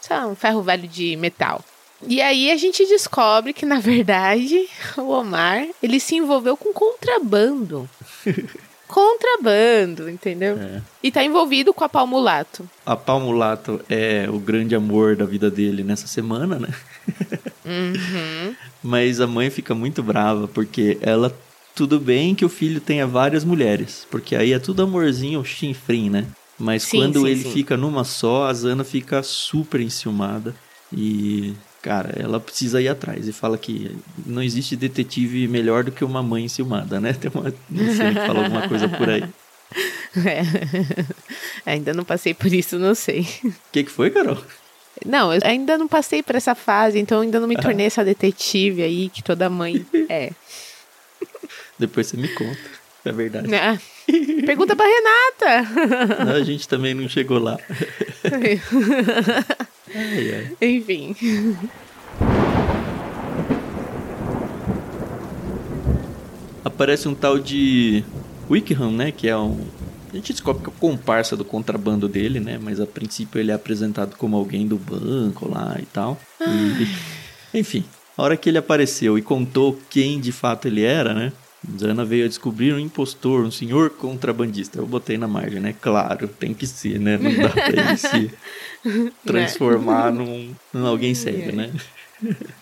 isso 0.00 0.12
é 0.12 0.26
um 0.26 0.36
ferro 0.36 0.62
velho 0.62 0.86
de 0.86 1.16
metal. 1.16 1.64
E 2.06 2.20
aí 2.20 2.50
a 2.52 2.56
gente 2.56 2.86
descobre 2.86 3.52
que, 3.52 3.64
na 3.64 3.80
verdade, 3.80 4.68
o 4.98 5.08
Omar, 5.08 5.66
ele 5.82 5.98
se 5.98 6.14
envolveu 6.16 6.56
com 6.56 6.72
contrabando. 6.72 7.88
contrabando, 8.94 10.08
entendeu? 10.08 10.56
É. 10.56 10.80
E 11.02 11.10
tá 11.10 11.24
envolvido 11.24 11.74
com 11.74 11.82
a 11.82 11.88
Palmulato. 11.88 12.70
A 12.86 12.94
Palmulato 12.94 13.80
é 13.88 14.28
o 14.30 14.38
grande 14.38 14.76
amor 14.76 15.16
da 15.16 15.24
vida 15.24 15.50
dele 15.50 15.82
nessa 15.82 16.06
semana, 16.06 16.60
né? 16.60 16.68
Uhum. 17.64 18.54
Mas 18.80 19.20
a 19.20 19.26
mãe 19.26 19.50
fica 19.50 19.74
muito 19.74 20.00
brava 20.00 20.46
porque 20.46 20.96
ela. 21.00 21.36
Tudo 21.74 21.98
bem 21.98 22.36
que 22.36 22.44
o 22.44 22.48
filho 22.48 22.80
tenha 22.80 23.04
várias 23.04 23.42
mulheres, 23.42 24.06
porque 24.08 24.36
aí 24.36 24.52
é 24.52 24.60
tudo 24.60 24.84
amorzinho 24.84 25.44
chinfrim, 25.44 26.08
né? 26.08 26.24
Mas 26.56 26.84
Sim, 26.84 26.98
quando 26.98 27.22
sim, 27.22 27.26
ele 27.26 27.42
sim. 27.42 27.50
fica 27.50 27.76
numa 27.76 28.04
só, 28.04 28.46
a 28.46 28.54
Zana 28.54 28.84
fica 28.84 29.24
super 29.24 29.80
enciumada. 29.80 30.54
E, 30.92 31.52
cara, 31.84 32.14
ela 32.18 32.40
precisa 32.40 32.80
ir 32.80 32.88
atrás. 32.88 33.28
E 33.28 33.32
fala 33.32 33.58
que 33.58 33.94
não 34.24 34.42
existe 34.42 34.74
detetive 34.74 35.46
melhor 35.46 35.84
do 35.84 35.92
que 35.92 36.02
uma 36.02 36.22
mãe 36.22 36.46
enciumada, 36.46 36.98
né? 36.98 37.12
Tem 37.12 37.30
uma. 37.32 37.52
Não 37.70 37.94
sei, 37.94 38.14
fala 38.14 38.44
alguma 38.44 38.66
coisa 38.66 38.88
por 38.88 39.08
aí. 39.08 39.24
É. 40.16 40.42
Ainda 41.66 41.92
não 41.92 42.04
passei 42.04 42.32
por 42.32 42.52
isso, 42.52 42.78
não 42.78 42.94
sei. 42.94 43.26
O 43.44 43.52
que, 43.72 43.82
que 43.82 43.90
foi, 43.90 44.10
Carol? 44.10 44.38
Não, 45.04 45.34
eu 45.34 45.40
ainda 45.42 45.76
não 45.76 45.88
passei 45.88 46.22
por 46.22 46.36
essa 46.36 46.54
fase, 46.54 47.00
então 47.00 47.22
ainda 47.22 47.40
não 47.40 47.48
me 47.48 47.56
tornei 47.56 47.86
essa 47.86 48.04
detetive 48.04 48.84
aí 48.84 49.08
que 49.08 49.24
toda 49.24 49.50
mãe 49.50 49.84
é. 50.08 50.30
Depois 51.76 52.06
você 52.06 52.16
me 52.16 52.28
conta. 52.28 52.60
É 53.04 53.10
verdade. 53.10 53.52
Ah, 53.56 53.76
Pergunta 54.46 54.76
pra 54.76 54.86
Renata. 54.86 56.32
A 56.34 56.44
gente 56.44 56.68
também 56.68 56.94
não 56.94 57.08
chegou 57.08 57.40
lá. 57.40 57.58
Ai, 59.94 60.34
ai. 60.34 60.56
Enfim. 60.60 61.14
Aparece 66.64 67.08
um 67.08 67.14
tal 67.14 67.38
de 67.38 68.02
Wickham, 68.50 68.90
né? 68.90 69.12
Que 69.12 69.28
é 69.28 69.36
um. 69.36 69.64
A 70.12 70.16
gente 70.16 70.32
descobre 70.32 70.62
que 70.62 70.70
é 70.70 70.72
o 70.72 70.80
comparsa 70.80 71.36
do 71.36 71.44
contrabando 71.44 72.08
dele, 72.08 72.40
né? 72.40 72.58
Mas 72.60 72.80
a 72.80 72.86
princípio 72.86 73.40
ele 73.40 73.50
é 73.50 73.54
apresentado 73.54 74.16
como 74.16 74.36
alguém 74.36 74.66
do 74.66 74.76
banco 74.76 75.48
lá 75.48 75.76
e 75.80 75.86
tal. 75.86 76.18
E, 76.40 77.58
enfim, 77.58 77.84
a 78.16 78.22
hora 78.22 78.36
que 78.36 78.48
ele 78.48 78.58
apareceu 78.58 79.18
e 79.18 79.22
contou 79.22 79.78
quem 79.90 80.20
de 80.20 80.32
fato 80.32 80.66
ele 80.66 80.82
era, 80.82 81.14
né? 81.14 81.32
Zana 81.78 82.04
veio 82.04 82.24
a 82.24 82.28
descobrir 82.28 82.72
um 82.72 82.78
impostor, 82.78 83.44
um 83.44 83.50
senhor 83.50 83.90
contrabandista. 83.90 84.78
Eu 84.78 84.86
botei 84.86 85.16
na 85.16 85.26
margem, 85.26 85.60
né? 85.60 85.74
Claro, 85.80 86.28
tem 86.28 86.52
que 86.52 86.66
ser, 86.66 86.98
né? 86.98 87.16
Não 87.16 87.34
dá 87.34 87.48
pra 87.50 87.68
ele 87.68 87.96
se 87.96 88.30
transformar 89.24 90.12
num, 90.12 90.54
num 90.72 90.86
alguém 90.86 91.14
sério, 91.14 91.54
né? 91.54 91.72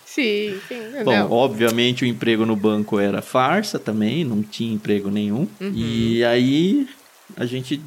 Sim, 0.05 0.59
sim. 0.67 0.91
Bom, 1.03 1.11
não. 1.11 1.31
obviamente 1.31 2.03
o 2.03 2.07
emprego 2.07 2.45
no 2.45 2.55
banco 2.55 2.99
era 2.99 3.21
farsa 3.21 3.79
também, 3.79 4.23
não 4.23 4.43
tinha 4.43 4.73
emprego 4.73 5.09
nenhum. 5.09 5.47
E 5.59 6.23
aí 6.23 6.87
a 7.35 7.45
gente, 7.45 7.81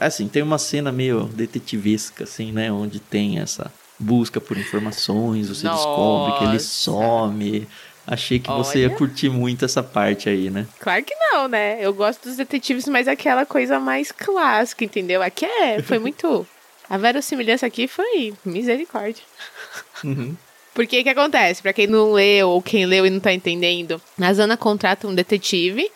assim, 0.00 0.28
tem 0.28 0.42
uma 0.42 0.58
cena 0.58 0.90
meio 0.90 1.24
detetivesca, 1.24 2.24
assim, 2.24 2.52
né? 2.52 2.72
Onde 2.72 3.00
tem 3.00 3.38
essa 3.38 3.70
busca 3.98 4.40
por 4.40 4.56
informações, 4.56 5.48
você 5.48 5.68
descobre 5.68 6.32
que 6.32 6.44
ele 6.44 6.52
Nossa. 6.52 6.66
some. 6.66 7.68
Achei 8.10 8.38
que 8.38 8.50
você 8.50 8.78
ia 8.78 8.88
Olha. 8.88 8.96
curtir 8.96 9.28
muito 9.28 9.66
essa 9.66 9.82
parte 9.82 10.30
aí, 10.30 10.48
né? 10.48 10.66
Claro 10.80 11.04
que 11.04 11.14
não, 11.14 11.46
né? 11.46 11.76
Eu 11.78 11.92
gosto 11.92 12.26
dos 12.26 12.38
detetives, 12.38 12.88
mas 12.88 13.06
aquela 13.06 13.44
coisa 13.44 13.78
mais 13.78 14.10
clássica, 14.10 14.82
entendeu? 14.82 15.22
Aqui 15.22 15.44
é, 15.44 15.82
foi 15.82 15.98
muito. 15.98 16.46
A 16.88 16.96
verossimilhança 16.96 17.66
aqui 17.66 17.86
foi 17.86 18.32
misericórdia. 18.42 19.22
Uhum. 20.02 20.34
Porque 20.72 21.00
o 21.00 21.02
que 21.02 21.10
acontece? 21.10 21.60
Pra 21.60 21.74
quem 21.74 21.86
não 21.86 22.12
leu 22.12 22.48
ou 22.48 22.62
quem 22.62 22.86
leu 22.86 23.04
e 23.04 23.10
não 23.10 23.20
tá 23.20 23.30
entendendo, 23.30 24.00
a 24.18 24.32
Zana 24.32 24.56
contrata 24.56 25.06
um 25.06 25.14
detetive 25.14 25.90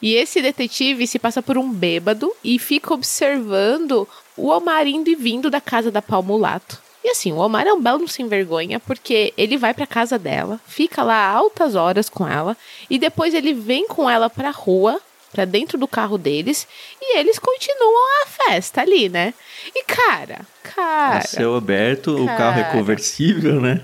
e 0.00 0.14
esse 0.14 0.40
detetive 0.40 1.06
se 1.06 1.18
passa 1.18 1.42
por 1.42 1.58
um 1.58 1.70
bêbado 1.70 2.32
e 2.42 2.58
fica 2.58 2.94
observando 2.94 4.08
o 4.38 4.48
Omar 4.48 4.86
indo 4.86 5.10
e 5.10 5.16
vindo 5.16 5.50
da 5.50 5.60
casa 5.60 5.90
da 5.90 6.00
Palmulato. 6.00 6.80
E 7.04 7.10
assim, 7.10 7.32
o 7.32 7.36
Omar 7.38 7.66
é 7.66 7.72
um 7.72 7.80
belo 7.80 8.06
sem 8.08 8.26
vergonha 8.28 8.80
porque 8.80 9.32
ele 9.36 9.56
vai 9.56 9.72
pra 9.72 9.86
casa 9.86 10.18
dela, 10.18 10.60
fica 10.66 11.02
lá 11.02 11.26
altas 11.30 11.74
horas 11.74 12.08
com 12.08 12.26
ela 12.26 12.56
e 12.90 12.98
depois 12.98 13.34
ele 13.34 13.54
vem 13.54 13.86
com 13.86 14.10
ela 14.10 14.28
pra 14.28 14.50
rua, 14.50 15.00
pra 15.32 15.44
dentro 15.44 15.78
do 15.78 15.86
carro 15.86 16.18
deles 16.18 16.66
e 17.00 17.18
eles 17.18 17.38
continuam 17.38 18.22
a 18.24 18.26
festa 18.26 18.80
ali, 18.80 19.08
né? 19.08 19.32
E 19.74 19.84
cara, 19.84 20.40
cara, 20.62 21.18
A 21.18 21.20
céu 21.20 21.54
aberto, 21.54 22.16
o 22.24 22.26
carro 22.26 22.58
é 22.60 22.64
Cara. 22.64 22.76
conversível, 22.78 23.60
né? 23.60 23.82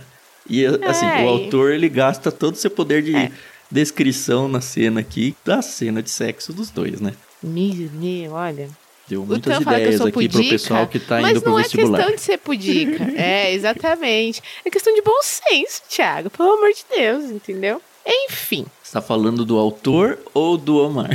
E 0.49 0.67
assim, 0.67 1.07
É, 1.07 1.25
o 1.25 1.29
autor 1.29 1.73
ele 1.73 1.89
gasta 1.89 2.31
todo 2.33 2.55
o 2.55 2.59
seu 2.59 2.71
poder 2.71 3.03
de 3.03 3.15
É. 3.17 3.31
descrição 3.71 4.49
na 4.49 4.61
cena 4.61 5.01
aqui 5.01 5.35
da 5.45 5.63
cena 5.63 6.03
de 6.03 6.11
sexo 6.11 6.53
dos 6.53 6.71
dois, 6.71 7.01
né? 7.01 7.15
meu, 7.43 7.91
meu, 7.93 8.33
olha. 8.33 8.69
Deu 9.07 9.23
O 9.23 9.27
muitas 9.27 9.61
ideias 9.61 10.01
aqui 10.01 10.11
pro 10.11 10.23
pudica, 10.23 10.51
pessoal 10.51 10.87
que 10.87 10.99
tá 10.99 11.21
mas 11.21 11.33
indo 11.33 11.43
pro 11.43 11.51
não 11.51 11.59
é 11.59 11.63
vestibular. 11.63 11.99
questão 11.99 12.15
de 12.15 12.21
ser 12.23 12.39
pudica. 12.39 13.05
é, 13.21 13.53
exatamente. 13.53 14.43
É 14.65 14.71
questão 14.71 14.95
de 14.95 15.03
bom 15.03 15.21
senso, 15.23 15.83
Thiago. 15.89 16.31
Pelo 16.31 16.53
amor 16.53 16.73
de 16.73 16.85
Deus, 16.97 17.25
entendeu? 17.25 17.83
Enfim, 18.07 18.67
Você 18.83 18.93
tá 18.93 19.03
falando 19.03 19.45
do 19.45 19.59
autor 19.59 20.19
ou 20.33 20.57
do 20.57 20.79
Omar? 20.79 21.11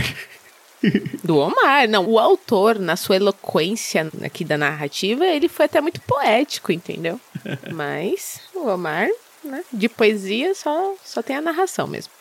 do 1.23 1.37
Omar. 1.37 1.87
Não, 1.87 2.05
o 2.05 2.17
autor, 2.19 2.79
na 2.79 2.95
sua 2.95 3.15
eloquência 3.15 4.09
aqui 4.23 4.43
da 4.43 4.57
narrativa, 4.57 5.25
ele 5.25 5.47
foi 5.47 5.65
até 5.65 5.81
muito 5.81 6.01
poético, 6.01 6.71
entendeu? 6.71 7.19
Mas 7.73 8.39
o 8.53 8.67
Omar, 8.67 9.07
né, 9.43 9.63
de 9.71 9.89
poesia, 9.89 10.53
só, 10.55 10.93
só 11.03 11.21
tem 11.21 11.35
a 11.35 11.41
narração 11.41 11.87
mesmo. 11.87 12.11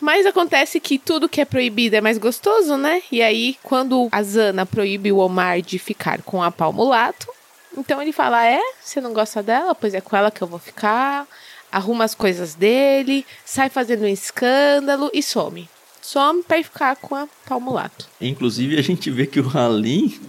Mas 0.00 0.26
acontece 0.26 0.80
que 0.80 0.98
tudo 0.98 1.28
que 1.28 1.40
é 1.40 1.44
proibido 1.44 1.96
é 1.96 2.00
mais 2.00 2.18
gostoso, 2.18 2.76
né? 2.76 3.02
E 3.10 3.22
aí, 3.22 3.56
quando 3.62 4.08
a 4.12 4.22
Zana 4.22 4.66
proíbe 4.66 5.12
o 5.12 5.18
Omar 5.18 5.60
de 5.62 5.78
ficar 5.78 6.22
com 6.22 6.42
a 6.42 6.50
Palmulato, 6.50 7.28
então 7.76 8.00
ele 8.00 8.12
fala: 8.12 8.44
É, 8.44 8.60
você 8.80 9.00
não 9.00 9.12
gosta 9.12 9.42
dela? 9.42 9.74
Pois 9.74 9.94
é 9.94 10.00
com 10.00 10.16
ela 10.16 10.30
que 10.30 10.42
eu 10.42 10.48
vou 10.48 10.58
ficar. 10.58 11.26
Arruma 11.70 12.04
as 12.04 12.14
coisas 12.14 12.54
dele, 12.54 13.26
sai 13.44 13.68
fazendo 13.68 14.04
um 14.04 14.08
escândalo 14.08 15.10
e 15.12 15.22
some. 15.22 15.68
Some 16.00 16.44
ir 16.52 16.62
ficar 16.62 16.94
com 16.96 17.16
a 17.16 17.26
Palmulato. 17.48 18.08
Inclusive 18.20 18.78
a 18.78 18.82
gente 18.82 19.10
vê 19.10 19.26
que 19.26 19.40
o 19.40 19.48
Halim, 19.48 20.20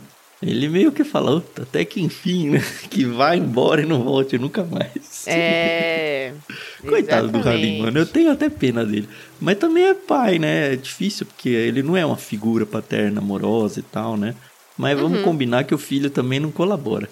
ele 0.41 0.67
meio 0.69 0.91
que 0.91 1.04
falou, 1.04 1.43
até 1.60 1.84
que 1.84 2.02
enfim, 2.02 2.50
né? 2.52 2.60
Que 2.89 3.06
vai 3.06 3.38
embora 3.38 3.82
e 3.82 3.86
não 3.86 4.04
volte 4.04 4.38
nunca 4.38 4.63
mais. 4.63 5.28
É. 5.28 6.34
Coitado 6.88 7.30
do 7.30 7.39
exatamente. 7.39 7.82
mano. 7.82 7.97
Eu 8.00 8.06
tenho 8.06 8.32
até 8.32 8.50
pena 8.50 8.86
dele. 8.86 9.10
Mas 9.39 9.58
também 9.58 9.86
é 9.86 9.93
pai, 9.93 10.38
né? 10.39 10.73
É 10.73 10.76
difícil, 10.76 11.26
porque 11.26 11.50
ele 11.50 11.82
não 11.82 11.97
é 11.97 12.06
uma 12.06 12.17
figura 12.17 12.65
paterna, 12.65 13.19
amorosa 13.19 13.80
e 13.80 13.84
tal, 13.84 14.15
né? 14.17 14.36
Mas 14.78 14.95
Uhum. 14.95 15.10
vamos 15.10 15.21
combinar 15.23 15.63
que 15.63 15.73
o 15.73 15.78
filho 15.78 16.10
também 16.10 16.39
não 16.39 16.52
colabora. 16.52 17.10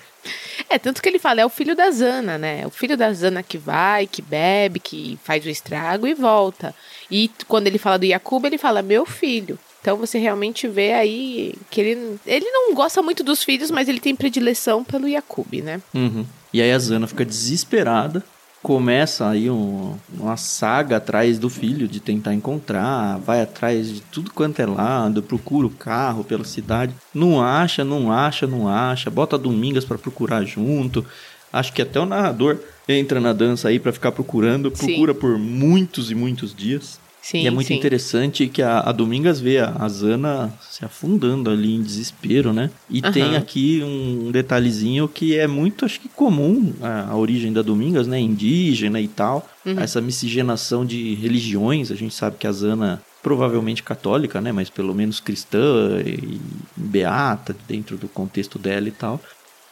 É, 0.70 0.78
tanto 0.78 1.02
que 1.02 1.10
ele 1.10 1.18
fala, 1.20 1.42
é 1.42 1.46
o 1.46 1.50
filho 1.50 1.76
da 1.76 1.90
Zana, 1.92 2.38
né? 2.38 2.66
O 2.66 2.70
filho 2.70 2.96
da 2.96 3.12
Zana 3.12 3.42
que 3.42 3.58
vai, 3.58 4.06
que 4.08 4.22
bebe, 4.22 4.80
que 4.80 5.18
faz 5.24 5.44
o 5.46 5.50
estrago 5.50 6.06
e 6.08 6.14
volta. 6.14 6.74
E 7.10 7.30
quando 7.48 7.68
ele 7.68 7.78
fala 7.80 7.98
do 7.98 8.06
Yakuba, 8.06 8.48
ele 8.48 8.58
fala, 8.58 8.82
meu 8.84 9.06
filho. 9.06 9.58
Então 9.86 9.98
você 9.98 10.18
realmente 10.18 10.68
vê 10.68 10.94
aí 10.94 11.54
que 11.70 11.80
ele, 11.80 12.20
ele 12.26 12.50
não 12.50 12.74
gosta 12.74 13.04
muito 13.04 13.24
dos 13.24 13.44
filhos, 13.44 13.70
mas 13.70 13.88
ele 13.88 14.00
tem 14.00 14.16
predileção 14.16 14.84
pelo 14.84 15.08
Yakub, 15.08 15.62
né? 15.62 15.80
Uhum. 15.94 16.26
E 16.52 16.60
aí 16.60 16.72
a 16.72 16.80
Zana 16.80 17.06
fica 17.06 17.24
desesperada 17.24 18.24
começa 18.64 19.30
aí 19.30 19.48
um, 19.48 19.96
uma 20.12 20.36
saga 20.38 20.98
atrás 20.98 21.38
do 21.38 21.52
filho 21.52 21.88
de 21.88 22.00
tentar 22.00 22.34
encontrar, 22.34 23.20
vai 23.20 23.40
atrás 23.44 23.94
de 23.94 24.02
tudo 24.02 24.32
quanto 24.32 24.60
é 24.60 24.66
lado, 24.66 25.22
procura 25.22 25.68
o 25.68 25.70
carro 25.70 26.24
pela 26.24 26.44
cidade, 26.44 26.92
não 27.14 27.40
acha, 27.40 27.84
não 27.84 28.12
acha, 28.12 28.48
não 28.48 28.68
acha, 28.68 29.12
bota 29.12 29.38
Domingas 29.38 29.86
para 29.86 30.00
procurar 30.00 30.44
junto. 30.46 31.06
Acho 31.54 31.72
que 31.72 31.82
até 31.84 32.00
o 32.00 32.08
narrador 32.08 32.58
entra 32.90 33.20
na 33.20 33.34
dança 33.34 33.68
aí 33.68 33.80
para 33.80 33.94
ficar 33.94 34.12
procurando, 34.12 34.72
procura 34.72 35.14
sim. 35.14 35.20
por 35.20 35.38
muitos 35.38 36.10
e 36.10 36.16
muitos 36.16 36.56
dias. 36.56 37.00
Sim, 37.26 37.40
e 37.40 37.48
é 37.48 37.50
muito 37.50 37.70
sim. 37.70 37.74
interessante 37.74 38.48
que 38.48 38.62
a, 38.62 38.82
a, 38.82 38.92
Domingas 38.92 39.40
vê 39.40 39.58
a, 39.58 39.90
Zana 39.90 40.54
se 40.62 40.86
afundando 40.86 41.50
ali 41.50 41.74
em 41.74 41.82
desespero, 41.82 42.54
né? 42.54 42.70
E 42.88 43.02
uhum. 43.04 43.12
tem 43.12 43.36
aqui 43.36 43.82
um 43.84 44.30
detalhezinho 44.30 45.08
que 45.08 45.36
é 45.36 45.48
muito, 45.48 45.86
acho 45.86 46.00
que 46.00 46.08
comum 46.08 46.72
a, 46.80 47.10
a 47.10 47.16
origem 47.16 47.52
da 47.52 47.64
Domingas, 47.64 48.06
né? 48.06 48.20
Indígena 48.20 49.02
e 49.02 49.08
tal. 49.08 49.50
Uhum. 49.66 49.80
Essa 49.80 50.00
miscigenação 50.02 50.86
de 50.86 51.16
religiões. 51.16 51.92
A 51.92 51.96
gente 51.96 52.14
sabe 52.14 52.38
que 52.38 52.46
a 52.46 52.52
Zana 52.52 53.02
provavelmente 53.24 53.82
católica, 53.82 54.40
né? 54.40 54.52
Mas 54.52 54.70
pelo 54.70 54.94
menos 54.94 55.20
cristã 55.20 56.00
e 56.06 56.40
beata 56.76 57.56
dentro 57.68 57.98
do 57.98 58.08
contexto 58.08 58.60
dela 58.60 58.88
e 58.88 58.92
tal. 58.92 59.20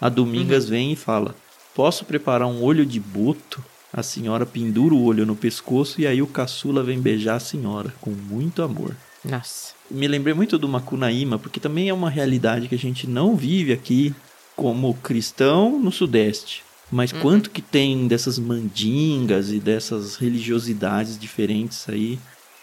A 0.01 0.09
Domingas 0.09 0.63
uhum. 0.63 0.69
vem 0.71 0.91
e 0.93 0.95
fala: 0.95 1.35
Posso 1.75 2.03
preparar 2.03 2.47
um 2.47 2.63
olho 2.63 2.83
de 2.83 2.99
boto 2.99 3.63
a 3.93 4.01
senhora 4.01 4.43
pendura 4.43 4.95
o 4.95 5.03
olho 5.03 5.23
no 5.23 5.35
pescoço 5.35 6.01
e 6.01 6.07
aí 6.07 6.19
o 6.19 6.27
caçula 6.27 6.83
vem 6.83 6.99
beijar 6.99 7.35
a 7.35 7.39
senhora 7.39 7.93
com 8.01 8.09
muito 8.09 8.63
amor. 8.63 8.95
Nossa. 9.23 9.73
Me 9.89 10.07
lembrei 10.07 10.33
muito 10.33 10.57
do 10.57 10.67
Macunaíma, 10.67 11.37
porque 11.37 11.59
também 11.59 11.89
é 11.89 11.93
uma 11.93 12.09
realidade 12.09 12.67
que 12.67 12.73
a 12.73 12.79
gente 12.79 13.07
não 13.07 13.35
vive 13.35 13.71
aqui 13.71 14.13
como 14.55 14.95
cristão 14.95 15.79
no 15.79 15.91
Sudeste. 15.91 16.63
Mas 16.91 17.11
uhum. 17.11 17.19
quanto 17.21 17.51
que 17.51 17.61
tem 17.61 18.07
dessas 18.07 18.39
mandingas 18.39 19.51
e 19.51 19.59
dessas 19.59 20.15
religiosidades 20.15 21.17
diferentes 21.17 21.87
aí, 21.87 22.19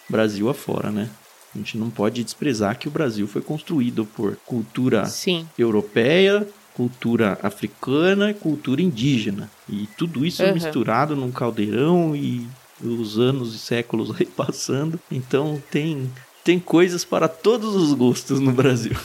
Brasil 0.08 0.48
afora, 0.48 0.90
né? 0.90 1.08
A 1.54 1.58
gente 1.58 1.78
não 1.78 1.90
pode 1.90 2.22
desprezar 2.22 2.78
que 2.78 2.88
o 2.88 2.90
Brasil 2.90 3.26
foi 3.26 3.42
construído 3.42 4.04
por 4.04 4.36
cultura 4.46 5.04
Sim. 5.06 5.48
europeia, 5.58 6.46
cultura 6.74 7.38
africana 7.42 8.30
e 8.30 8.34
cultura 8.34 8.82
indígena. 8.82 9.50
E 9.68 9.88
tudo 9.98 10.24
isso 10.24 10.42
uhum. 10.42 10.54
misturado 10.54 11.14
num 11.16 11.30
caldeirão 11.30 12.14
e 12.16 12.46
os 12.82 13.18
anos 13.18 13.54
e 13.54 13.58
séculos 13.58 14.10
aí 14.18 14.26
passando. 14.26 14.98
Então 15.10 15.62
tem, 15.70 16.10
tem 16.44 16.58
coisas 16.58 17.04
para 17.04 17.28
todos 17.28 17.74
os 17.74 17.92
gostos 17.94 18.40
no 18.40 18.52
Brasil. 18.52 18.96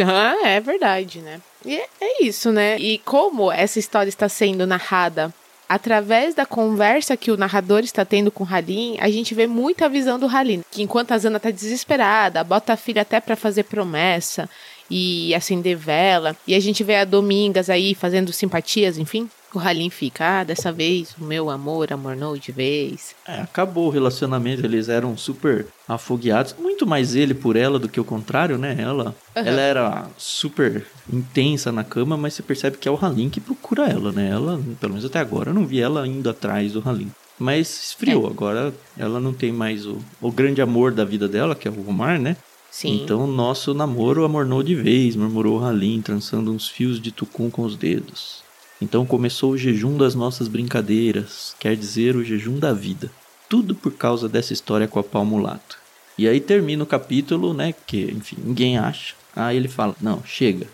Ah, 0.00 0.48
é 0.48 0.60
verdade, 0.60 1.20
né? 1.20 1.40
E 1.64 1.76
é, 1.76 1.86
é 2.00 2.24
isso, 2.24 2.50
né? 2.50 2.76
E 2.78 2.98
como 2.98 3.52
essa 3.52 3.78
história 3.78 4.08
está 4.08 4.28
sendo 4.28 4.66
narrada 4.66 5.32
através 5.68 6.34
da 6.34 6.44
conversa 6.44 7.16
que 7.16 7.30
o 7.30 7.36
narrador 7.36 7.80
está 7.80 8.04
tendo 8.04 8.30
com 8.30 8.44
o 8.44 8.46
Halim, 8.46 8.96
a 9.00 9.08
gente 9.08 9.34
vê 9.34 9.46
muita 9.46 9.88
visão 9.88 10.18
do 10.18 10.28
Halim. 10.28 10.62
Que 10.70 10.82
enquanto 10.82 11.12
a 11.12 11.18
Zana 11.18 11.38
está 11.38 11.50
desesperada, 11.50 12.44
bota 12.44 12.72
a 12.72 12.76
filha 12.76 13.02
até 13.02 13.20
para 13.20 13.36
fazer 13.36 13.64
promessa 13.64 14.48
e 14.90 15.34
acender 15.34 15.76
vela. 15.76 16.36
E 16.46 16.54
a 16.54 16.60
gente 16.60 16.84
vê 16.84 16.96
a 16.96 17.04
Domingas 17.04 17.70
aí 17.70 17.94
fazendo 17.94 18.32
simpatias, 18.32 18.98
enfim. 18.98 19.28
O 19.54 19.58
Halim 19.60 19.88
fica, 19.88 20.40
ah, 20.40 20.44
dessa 20.44 20.72
vez 20.72 21.14
o 21.16 21.24
meu 21.24 21.48
amor 21.48 21.92
amornou 21.92 22.36
de 22.36 22.50
vez. 22.50 23.14
É, 23.26 23.40
acabou 23.40 23.86
o 23.86 23.90
relacionamento, 23.90 24.66
eles 24.66 24.88
eram 24.88 25.16
super 25.16 25.66
afogueados. 25.86 26.56
Muito 26.58 26.84
mais 26.84 27.14
ele 27.14 27.34
por 27.34 27.54
ela 27.54 27.78
do 27.78 27.88
que 27.88 28.00
o 28.00 28.04
contrário, 28.04 28.58
né? 28.58 28.76
Ela, 28.76 29.14
uhum. 29.36 29.42
ela 29.44 29.60
era 29.60 30.06
super 30.18 30.84
intensa 31.10 31.70
na 31.70 31.84
cama, 31.84 32.16
mas 32.16 32.34
você 32.34 32.42
percebe 32.42 32.78
que 32.78 32.88
é 32.88 32.90
o 32.90 32.98
Halim 33.00 33.30
que 33.30 33.40
procura 33.40 33.88
ela, 33.88 34.10
né? 34.10 34.28
Ela, 34.28 34.60
pelo 34.80 34.94
menos 34.94 35.04
até 35.04 35.20
agora, 35.20 35.50
eu 35.50 35.54
não 35.54 35.64
vi 35.64 35.80
ela 35.80 36.04
indo 36.04 36.28
atrás 36.28 36.72
do 36.72 36.82
Halim. 36.84 37.12
Mas 37.38 37.88
esfriou, 37.88 38.26
é. 38.26 38.30
agora 38.30 38.74
ela 38.98 39.20
não 39.20 39.32
tem 39.32 39.52
mais 39.52 39.86
o, 39.86 39.98
o 40.20 40.32
grande 40.32 40.62
amor 40.62 40.92
da 40.92 41.04
vida 41.04 41.28
dela, 41.28 41.54
que 41.54 41.68
é 41.68 41.70
o 41.70 41.88
Omar, 41.88 42.20
né? 42.20 42.36
Sim. 42.74 43.04
Então 43.04 43.24
nosso 43.24 43.72
namoro 43.72 44.24
amornou 44.24 44.60
de 44.60 44.74
vez, 44.74 45.14
murmurou 45.14 45.64
Halim, 45.64 46.02
trançando 46.02 46.50
uns 46.50 46.68
fios 46.68 47.00
de 47.00 47.12
tucum 47.12 47.48
com 47.48 47.62
os 47.62 47.76
dedos. 47.76 48.42
Então 48.82 49.06
começou 49.06 49.52
o 49.52 49.56
jejum 49.56 49.96
das 49.96 50.16
nossas 50.16 50.48
brincadeiras, 50.48 51.54
quer 51.60 51.76
dizer, 51.76 52.16
o 52.16 52.24
jejum 52.24 52.58
da 52.58 52.72
vida. 52.72 53.12
Tudo 53.48 53.76
por 53.76 53.92
causa 53.92 54.28
dessa 54.28 54.52
história 54.52 54.88
com 54.88 54.98
a 54.98 55.04
pau 55.04 55.24
mulato. 55.24 55.78
E 56.18 56.26
aí 56.26 56.40
termina 56.40 56.82
o 56.82 56.86
capítulo, 56.86 57.54
né, 57.54 57.72
que, 57.86 58.10
enfim, 58.10 58.38
ninguém 58.44 58.76
acha. 58.76 59.14
Aí 59.36 59.56
ele 59.56 59.68
fala, 59.68 59.94
não, 60.00 60.24
chega. 60.24 60.66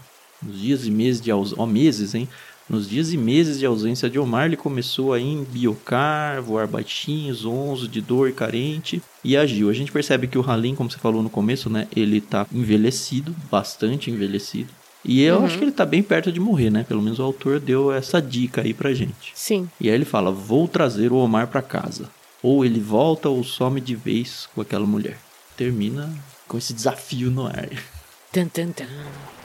Nos 0.42 0.58
dias 0.58 0.86
e 0.86 0.90
meses 0.90 1.20
de 1.20 1.30
ó, 1.30 1.66
meses, 1.66 2.14
hein? 2.14 2.26
Nos 2.70 2.88
dias 2.88 3.12
e 3.12 3.16
meses 3.16 3.58
de 3.58 3.66
ausência 3.66 4.08
de 4.08 4.16
Omar, 4.16 4.46
ele 4.46 4.56
começou 4.56 5.12
a 5.12 5.18
embiocar, 5.18 6.40
voar 6.40 6.68
baixinho, 6.68 7.34
zonzo, 7.34 7.88
de 7.88 8.00
dor 8.00 8.28
e 8.28 8.32
carente, 8.32 9.02
e 9.24 9.36
agiu. 9.36 9.68
A 9.68 9.72
gente 9.72 9.90
percebe 9.90 10.28
que 10.28 10.38
o 10.38 10.48
Halim, 10.48 10.76
como 10.76 10.88
você 10.88 10.96
falou 10.96 11.20
no 11.20 11.28
começo, 11.28 11.68
né? 11.68 11.88
Ele 11.96 12.20
tá 12.20 12.46
envelhecido, 12.52 13.34
bastante 13.50 14.08
envelhecido. 14.08 14.72
E 15.04 15.20
eu 15.20 15.38
uhum. 15.38 15.46
acho 15.46 15.58
que 15.58 15.64
ele 15.64 15.72
tá 15.72 15.84
bem 15.84 16.00
perto 16.00 16.30
de 16.30 16.38
morrer, 16.38 16.70
né? 16.70 16.84
Pelo 16.84 17.02
menos 17.02 17.18
o 17.18 17.24
autor 17.24 17.58
deu 17.58 17.90
essa 17.90 18.22
dica 18.22 18.60
aí 18.60 18.72
pra 18.72 18.94
gente. 18.94 19.32
Sim. 19.34 19.68
E 19.80 19.88
aí 19.88 19.94
ele 19.96 20.04
fala: 20.04 20.30
Vou 20.30 20.68
trazer 20.68 21.10
o 21.10 21.16
Omar 21.16 21.48
para 21.48 21.62
casa. 21.62 22.08
Ou 22.40 22.64
ele 22.64 22.78
volta 22.78 23.28
ou 23.28 23.42
some 23.42 23.80
de 23.80 23.96
vez 23.96 24.48
com 24.54 24.60
aquela 24.60 24.86
mulher. 24.86 25.18
Termina 25.56 26.08
com 26.46 26.56
esse 26.56 26.72
desafio 26.72 27.32
no 27.32 27.46
ar. 27.46 27.68
Tum, 28.32 28.46
tum, 28.46 28.70
tum. 28.70 29.39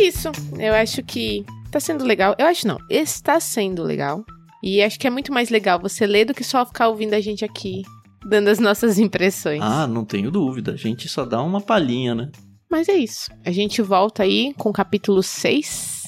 É 0.00 0.08
isso. 0.08 0.30
Eu 0.58 0.74
acho 0.74 1.02
que 1.02 1.44
tá 1.70 1.78
sendo 1.78 2.04
legal. 2.04 2.34
Eu 2.38 2.46
acho 2.46 2.66
não, 2.66 2.78
está 2.88 3.38
sendo 3.38 3.82
legal. 3.82 4.24
E 4.62 4.82
acho 4.82 4.98
que 4.98 5.06
é 5.06 5.10
muito 5.10 5.32
mais 5.32 5.48
legal 5.48 5.80
você 5.80 6.06
ler 6.06 6.26
do 6.26 6.34
que 6.34 6.44
só 6.44 6.64
ficar 6.66 6.88
ouvindo 6.88 7.14
a 7.14 7.20
gente 7.20 7.44
aqui, 7.44 7.82
dando 8.26 8.48
as 8.48 8.58
nossas 8.58 8.98
impressões. 8.98 9.60
Ah, 9.62 9.86
não 9.86 10.04
tenho 10.04 10.30
dúvida. 10.30 10.72
A 10.72 10.76
gente 10.76 11.08
só 11.08 11.24
dá 11.24 11.42
uma 11.42 11.60
palhinha, 11.60 12.14
né? 12.14 12.30
Mas 12.70 12.88
é 12.88 12.94
isso. 12.94 13.30
A 13.44 13.50
gente 13.50 13.82
volta 13.82 14.22
aí 14.22 14.54
com 14.56 14.70
o 14.70 14.72
capítulo 14.72 15.22
6. 15.22 16.00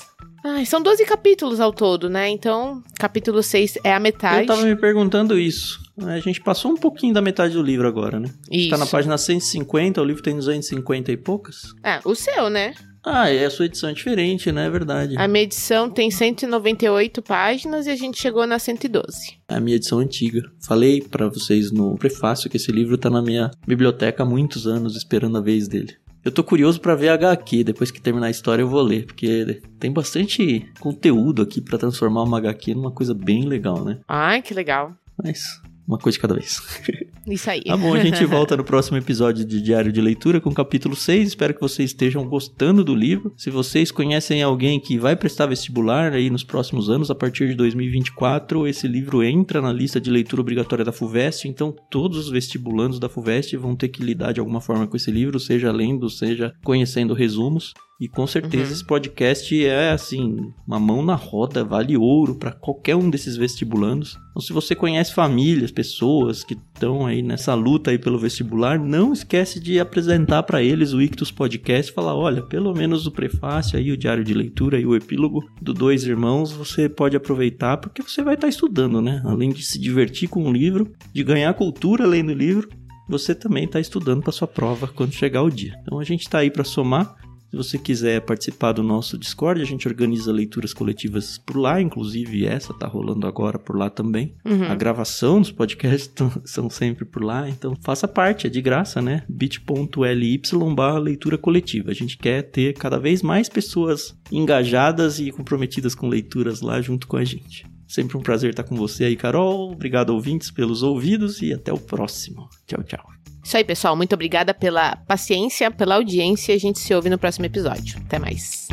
Ai, 0.45 0.67
são 0.67 0.83
12 0.83 1.05
capítulos 1.07 1.61
ao 1.61 1.73
todo, 1.73 2.11
né? 2.11 2.29
Então, 2.29 2.83
capítulo 2.99 3.43
6 3.43 3.79
é 3.85 3.95
a 3.95 4.01
metade. 4.01 4.41
Eu 4.41 4.47
tava 4.47 4.65
me 4.65 4.77
perguntando 4.77 5.39
isso. 5.39 5.81
A 5.99 6.19
gente 6.19 6.41
passou 6.41 6.73
um 6.73 6.77
pouquinho 6.77 7.15
da 7.15 7.23
metade 7.23 7.55
do 7.55 7.63
livro 7.63 7.87
agora, 7.87 8.19
né? 8.19 8.29
Isso. 8.51 8.71
Tá 8.71 8.77
na 8.77 8.87
página 8.87 9.17
150, 9.17 10.01
o 10.01 10.05
livro 10.05 10.23
tem 10.23 10.35
250 10.35 11.13
e 11.13 11.17
poucas. 11.17 11.73
É, 11.83 12.01
o 12.05 12.15
seu, 12.15 12.51
né? 12.51 12.75
Ah, 13.05 13.29
é 13.29 13.45
a 13.45 13.51
sua 13.51 13.67
edição 13.67 13.91
é 13.91 13.93
diferente, 13.93 14.53
né? 14.53 14.67
É 14.67 14.71
verdade. 14.71 15.17
A 15.19 15.27
minha 15.27 15.43
edição 15.43 15.91
tem 15.91 16.11
198 16.11 17.21
páginas 17.23 17.87
e 17.87 17.91
a 17.91 17.97
gente 17.97 18.21
chegou 18.21 18.47
na 18.47 18.59
112. 18.59 19.38
É 19.49 19.55
a 19.57 19.61
minha 19.61 19.77
edição 19.77 19.99
antiga. 19.99 20.43
Falei 20.61 21.01
para 21.03 21.29
vocês 21.29 21.73
no 21.73 21.97
prefácio 21.97 22.49
que 22.49 22.57
esse 22.57 22.71
livro 22.71 22.97
tá 22.97 23.11
na 23.11 23.21
minha 23.21 23.51
biblioteca 23.67 24.23
há 24.23 24.27
muitos 24.27 24.67
anos 24.67 24.97
esperando 24.97 25.38
a 25.38 25.41
vez 25.41 25.67
dele. 25.67 25.97
Eu 26.25 26.31
tô 26.31 26.45
curioso 26.45 26.81
para 26.81 26.95
ver 26.95 27.09
a 27.09 27.15
HQ, 27.15 27.65
depois 27.65 27.91
que 27.91 28.01
terminar 28.01 28.29
a 28.29 28.31
história 28.31 28.62
eu 28.62 28.69
vou 28.69 28.81
ler, 28.81 29.07
porque 29.07 29.61
tem 29.81 29.93
bastante 29.93 30.65
conteúdo 30.79 31.43
aqui 31.43 31.61
para 31.61 31.79
transformar 31.79 32.23
uma 32.23 32.38
HQ 32.38 32.75
numa 32.75 32.93
coisa 32.93 33.12
bem 33.12 33.45
legal, 33.45 33.85
né? 33.85 33.99
Ai, 34.07 34.41
que 34.41 34.55
legal. 34.55 34.95
Mas 35.21 35.61
uma 35.87 35.99
coisa 35.99 36.16
de 36.16 36.21
cada 36.21 36.35
vez. 36.35 36.61
Isso 37.27 37.51
aí. 37.51 37.62
Tá 37.62 37.77
bom, 37.77 37.95
a 37.95 38.01
gente 38.01 38.25
volta 38.25 38.57
no 38.57 38.64
próximo 38.64 38.97
episódio 38.97 39.45
de 39.45 39.62
Diário 39.62 39.92
de 39.92 40.01
Leitura 40.01 40.40
com 40.40 40.51
o 40.51 40.55
capítulo 40.55 40.97
6. 40.97 41.29
Espero 41.29 41.55
que 41.55 41.61
vocês 41.61 41.90
estejam 41.90 42.27
gostando 42.27 42.83
do 42.83 42.95
livro. 42.95 43.33
Se 43.37 43.49
vocês 43.49 43.92
conhecem 43.92 44.42
alguém 44.42 44.81
que 44.81 44.99
vai 44.99 45.14
prestar 45.14 45.47
vestibular 45.47 46.12
aí 46.12 46.31
nos 46.31 46.42
próximos 46.42 46.90
anos, 46.90 47.11
a 47.11 47.14
partir 47.14 47.49
de 47.49 47.55
2024, 47.55 48.66
esse 48.66 48.88
livro 48.88 49.23
entra 49.23 49.61
na 49.61 49.73
lista 49.73 50.01
de 50.01 50.11
leitura 50.11 50.42
obrigatória 50.42 50.85
da 50.85 50.92
FUVEST, 50.92 51.47
então 51.47 51.75
todos 51.90 52.18
os 52.18 52.29
vestibulandos 52.29 52.99
da 52.99 53.09
FUVEST 53.09 53.57
vão 53.57 53.77
ter 53.77 53.88
que 53.88 54.03
lidar 54.03 54.33
de 54.33 54.40
alguma 54.40 54.61
forma 54.61 54.87
com 54.87 54.97
esse 54.97 55.11
livro, 55.11 55.38
seja 55.38 55.71
lendo, 55.71 56.11
seja 56.11 56.53
conhecendo 56.64 57.14
resumos. 57.14 57.73
E 58.03 58.09
com 58.09 58.27
certeza 58.27 58.65
uhum. 58.65 58.73
esse 58.73 58.85
podcast 58.85 59.65
é 59.65 59.93
assim, 59.93 60.53
uma 60.67 60.81
mão 60.81 61.05
na 61.05 61.15
roda, 61.15 61.62
vale 61.62 61.97
ouro 61.97 62.35
para 62.35 62.51
qualquer 62.51 62.97
um 62.97 63.09
desses 63.09 63.37
vestibulandos. 63.37 64.19
Então 64.33 64.43
se 64.43 64.53
você 64.53 64.75
conhece 64.75 65.15
famílias, 65.15 65.71
pessoas 65.71 66.43
que 66.43 66.55
estão 66.55 67.07
aí 67.07 67.23
nessa 67.23 67.55
luta 67.55 67.93
aí 67.93 67.99
pelo 68.01 68.19
vestibular, 68.19 68.77
não 68.77 69.12
esquece 69.12 69.61
de 69.61 69.79
apresentar 69.79 70.43
para 70.43 70.61
eles 70.61 70.93
o 70.93 71.01
Ictus 71.01 71.31
Podcast 71.31 71.93
falar, 71.93 72.17
olha, 72.17 72.43
pelo 72.43 72.75
menos 72.75 73.07
o 73.07 73.12
prefácio 73.12 73.79
aí, 73.79 73.93
o 73.93 73.97
diário 73.97 74.25
de 74.25 74.35
leitura 74.35 74.81
e 74.81 74.85
o 74.85 74.97
epílogo 74.97 75.49
do 75.61 75.73
Dois 75.73 76.03
Irmãos, 76.03 76.51
você 76.51 76.88
pode 76.88 77.17
aproveitar 77.17 77.77
porque 77.77 78.03
você 78.03 78.21
vai 78.21 78.35
estar 78.35 78.49
tá 78.49 78.51
estudando, 78.51 79.01
né? 79.01 79.23
Além 79.25 79.51
de 79.51 79.62
se 79.62 79.79
divertir 79.79 80.29
com 80.29 80.43
o 80.43 80.53
livro, 80.53 80.91
de 81.15 81.23
ganhar 81.23 81.55
cultura 81.55 82.05
lendo 82.05 82.31
o 82.31 82.35
livro, 82.35 82.69
você 83.09 83.33
também 83.33 83.62
está 83.62 83.79
estudando 83.79 84.25
para 84.25 84.33
sua 84.33 84.49
prova 84.49 84.88
quando 84.88 85.12
chegar 85.12 85.43
o 85.43 85.51
dia. 85.51 85.79
Então 85.83 86.01
a 86.01 86.05
gente 86.05 86.23
está 86.23 86.38
aí 86.38 86.51
para 86.51 86.65
somar 86.65 87.15
Se 87.53 87.57
você 87.59 87.77
quiser 87.77 88.23
participar 88.23 88.73
do 88.73 88.83
nosso 88.83 89.19
Discord, 89.19 89.61
a 89.61 89.67
gente 89.67 89.87
organiza 89.87 90.33
leituras 90.33 90.73
coletivas 90.73 91.37
por 91.37 91.59
lá, 91.59 91.83
inclusive 91.83 92.47
essa 92.47 92.73
tá 92.73 92.87
rolando 92.87 93.27
agora 93.27 93.59
por 93.59 93.77
lá 93.77 93.91
também. 93.91 94.35
Uhum. 94.43 94.65
A 94.65 94.75
gravação 94.75 95.38
dos 95.38 95.53
podcasts 95.53 96.11
são 96.47 96.71
sempre 96.71 97.05
por 97.05 97.23
lá, 97.23 97.47
então 97.51 97.77
faça 97.83 98.09
parte, 98.09 98.47
é 98.47 98.51
de 98.51 98.62
graça, 98.62 99.03
né? 99.03 99.25
bit.ly 99.29 100.41
barra 100.75 100.99
leitura 100.99 101.37
coletiva. 101.37 101.91
A 101.91 101.95
gente 101.95 102.17
quer 102.17 102.41
ter 102.41 102.73
cada 102.73 102.99
vez 102.99 103.21
mais 103.21 103.51
pessoas 103.51 104.17
engajadas 104.31 105.21
e 105.21 105.31
comprometidas 105.31 105.95
com 105.95 106.09
leituras 106.09 106.62
lá 106.62 106.81
junto 106.81 107.07
com 107.07 107.19
a 107.19 107.25
gente. 107.25 107.67
Sempre 107.87 108.17
um 108.17 108.23
prazer 108.23 108.49
estar 108.49 108.65
com 108.65 108.77
você 108.77 109.05
aí, 109.05 109.15
Carol. 109.15 109.73
Obrigado, 109.73 110.09
ouvintes, 110.09 110.51
pelos 110.51 110.83
ouvidos 110.83 111.43
e 111.43 111.53
até 111.53 111.71
o 111.71 111.79
próximo. 111.79 112.49
Tchau, 112.67 112.83
tchau. 112.83 113.22
Isso 113.43 113.57
aí, 113.57 113.65
pessoal. 113.65 113.97
Muito 113.97 114.15
obrigada 114.15 114.55
pela 114.55 114.97
paciência, 114.97 115.71
pela 115.71 115.97
audiência. 115.97 116.55
A 116.55 116.59
gente 116.59 116.79
se 116.79 116.95
ouve 116.95 117.11
no 117.11 117.19
próximo 117.19 117.45
episódio. 117.45 118.01
Até 118.07 118.19
mais. 118.19 118.69